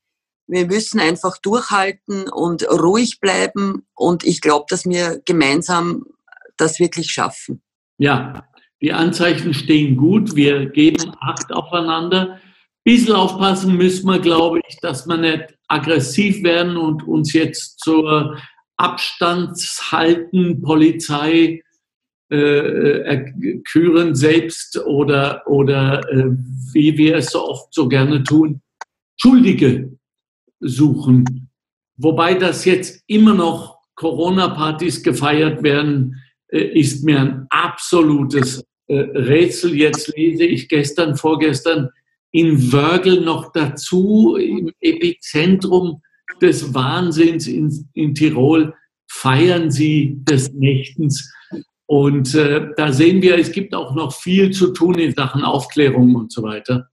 wir 0.47 0.67
müssen 0.67 1.01
einfach 1.01 1.39
durchhalten 1.39 2.29
und 2.29 2.69
ruhig 2.69 3.21
bleiben 3.21 3.87
und 3.95 4.25
ich 4.25 4.41
glaube, 4.41 4.67
dass 4.69 4.85
wir 4.85 5.21
gemeinsam 5.25 6.05
das 6.57 6.79
wirklich 6.79 7.11
schaffen. 7.11 7.63
Ja, 7.99 8.45
die 8.83 8.93
Anzeichen 8.93 9.55
stehen 9.55 9.97
gut. 9.97 10.35
Wir 10.35 10.67
geben 10.67 11.15
Acht 11.21 11.53
aufeinander. 11.53 12.41
Bisschen 12.85 13.15
aufpassen 13.15 13.77
müssen 13.77 14.07
wir, 14.07 14.19
glaube 14.19 14.61
ich, 14.69 14.77
dass 14.81 15.07
wir 15.07 15.17
nicht 15.17 15.57
aggressiv 15.69 16.43
werden 16.43 16.77
und 16.77 17.07
uns 17.07 17.33
jetzt 17.33 17.79
zur 17.79 18.37
Abstandshalten 18.77 20.63
Polizei 20.63 21.63
äh, 22.33 22.37
äh, 22.37 23.61
küren 23.71 24.15
selbst 24.15 24.79
oder, 24.87 25.43
oder 25.47 26.01
äh, 26.11 26.31
wie 26.73 26.97
wir 26.97 27.17
es 27.17 27.31
so 27.33 27.45
oft 27.47 27.75
so 27.75 27.89
gerne 27.89 28.23
tun, 28.23 28.63
Schuldige 29.17 29.99
suchen. 30.61 31.51
Wobei 31.99 32.33
das 32.35 32.65
jetzt 32.65 33.03
immer 33.07 33.35
noch 33.35 33.79
Corona-Partys 33.97 35.03
gefeiert 35.03 35.63
werden, 35.63 36.23
äh, 36.49 36.79
ist 36.79 37.05
mir 37.05 37.21
ein 37.21 37.47
absolutes 37.51 38.65
äh, 38.87 38.95
Rätsel. 38.95 39.75
Jetzt 39.75 40.17
lese 40.17 40.45
ich 40.45 40.69
gestern, 40.69 41.17
vorgestern 41.17 41.91
in 42.31 42.73
Wörgl 42.73 43.21
noch 43.21 43.53
dazu, 43.53 44.37
im 44.37 44.73
Epizentrum 44.81 46.01
des 46.43 46.75
Wahnsinns 46.75 47.47
in, 47.47 47.89
in 47.95 48.15
Tirol, 48.15 48.75
feiern 49.09 49.71
sie 49.71 50.17
des 50.25 50.53
Nächtens. 50.53 51.33
Und 51.87 52.35
äh, 52.35 52.69
da 52.77 52.93
sehen 52.93 53.23
wir, 53.23 53.39
es 53.39 53.53
gibt 53.53 53.75
auch 53.75 53.95
noch 53.95 54.13
viel 54.13 54.51
zu 54.51 54.73
tun 54.73 54.99
in 54.99 55.15
Sachen 55.15 55.43
Aufklärung 55.43 56.15
und 56.15 56.33
so 56.33 56.43
weiter. 56.43 56.89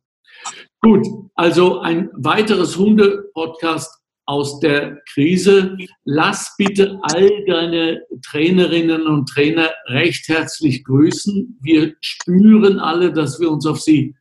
Gut, 0.82 1.06
also 1.36 1.80
ein 1.80 2.10
weiteres 2.14 2.78
Hunde-Podcast 2.78 4.00
aus 4.26 4.60
der 4.60 5.02
Krise. 5.12 5.76
Lass 6.06 6.54
bitte 6.58 7.00
all 7.02 7.30
deine 7.48 8.04
Trainerinnen 8.30 9.08
und 9.08 9.28
Trainer 9.28 9.72
recht 9.88 10.28
herzlich 10.28 10.84
grüßen. 10.84 11.58
Wir 11.62 11.96
spüren 12.00 12.80
alle, 12.80 13.12
dass 13.12 13.40
wir 13.40 13.50
uns 13.50 13.66
auf 13.66 13.82
sie 13.82 14.16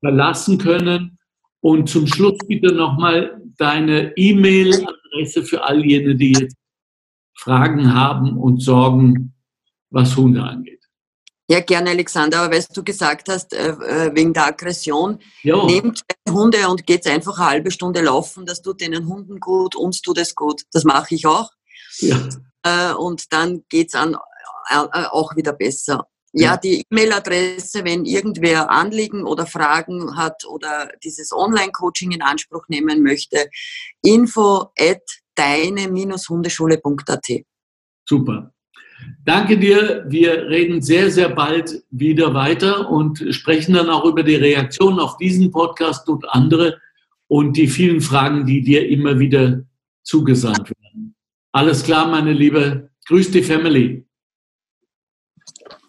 verlassen 0.00 0.58
können. 0.58 1.18
Und 1.60 1.88
zum 1.88 2.06
Schluss 2.06 2.38
bitte 2.46 2.72
nochmal 2.72 3.42
deine 3.58 4.16
E-Mail-Adresse 4.16 5.44
für 5.44 5.64
all 5.64 5.84
jene, 5.84 6.16
die 6.16 6.32
jetzt 6.32 6.56
Fragen 7.36 7.94
haben 7.94 8.36
und 8.36 8.60
Sorgen, 8.62 9.34
was 9.90 10.16
Hunde 10.16 10.42
angeht. 10.42 10.78
Ja, 11.50 11.60
gerne, 11.60 11.90
Alexander. 11.90 12.40
Aber 12.40 12.54
weil 12.54 12.64
du 12.74 12.84
gesagt 12.84 13.28
hast, 13.28 13.54
äh, 13.54 13.68
äh, 13.70 14.14
wegen 14.14 14.34
der 14.34 14.48
Aggression, 14.48 15.18
ja. 15.42 15.64
nehmt 15.64 16.02
Hunde 16.28 16.68
und 16.68 16.86
geht 16.86 17.06
einfach 17.06 17.38
eine 17.38 17.48
halbe 17.48 17.70
Stunde 17.70 18.02
laufen. 18.02 18.44
Das 18.44 18.60
tut 18.60 18.82
den 18.82 19.08
Hunden 19.08 19.40
gut, 19.40 19.74
uns 19.74 20.02
tut 20.02 20.18
es 20.18 20.34
gut. 20.34 20.62
Das 20.72 20.84
mache 20.84 21.14
ich 21.14 21.26
auch. 21.26 21.50
Ja. 22.00 22.28
Äh, 22.64 22.92
und 22.92 23.32
dann 23.32 23.64
geht's 23.70 23.94
an, 23.94 24.16
äh, 24.68 25.04
auch 25.10 25.36
wieder 25.36 25.54
besser. 25.54 26.06
Ja, 26.32 26.56
die 26.56 26.82
E-Mail-Adresse, 26.90 27.84
wenn 27.84 28.04
irgendwer 28.04 28.70
Anliegen 28.70 29.26
oder 29.26 29.46
Fragen 29.46 30.16
hat 30.16 30.44
oder 30.46 30.90
dieses 31.02 31.32
Online-Coaching 31.32 32.12
in 32.12 32.22
Anspruch 32.22 32.68
nehmen 32.68 33.02
möchte, 33.02 33.48
info 34.02 34.70
at 34.78 35.02
deine-hundeschule.at. 35.34 37.44
Super. 38.06 38.52
Danke 39.24 39.58
dir. 39.58 40.04
Wir 40.08 40.48
reden 40.48 40.82
sehr, 40.82 41.10
sehr 41.10 41.28
bald 41.28 41.84
wieder 41.90 42.34
weiter 42.34 42.90
und 42.90 43.34
sprechen 43.34 43.74
dann 43.74 43.90
auch 43.90 44.04
über 44.04 44.22
die 44.22 44.34
Reaktionen 44.34 44.98
auf 44.98 45.16
diesen 45.18 45.50
Podcast 45.50 46.08
und 46.08 46.28
andere 46.28 46.80
und 47.28 47.56
die 47.56 47.68
vielen 47.68 48.00
Fragen, 48.00 48.46
die 48.46 48.62
dir 48.62 48.88
immer 48.88 49.18
wieder 49.18 49.62
zugesandt 50.02 50.70
werden. 50.70 51.14
Alles 51.52 51.84
klar, 51.84 52.08
meine 52.08 52.32
Liebe. 52.32 52.90
Grüß 53.06 53.30
die 53.30 53.42
Family. 53.42 54.07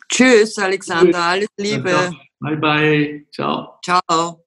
Tschüss, 0.09 0.57
Alexander. 0.57 1.23
Alles 1.23 1.49
Liebe. 1.57 2.11
Bye, 2.39 2.57
bye. 2.57 3.25
Ciao. 3.31 3.79
Ciao. 3.83 4.43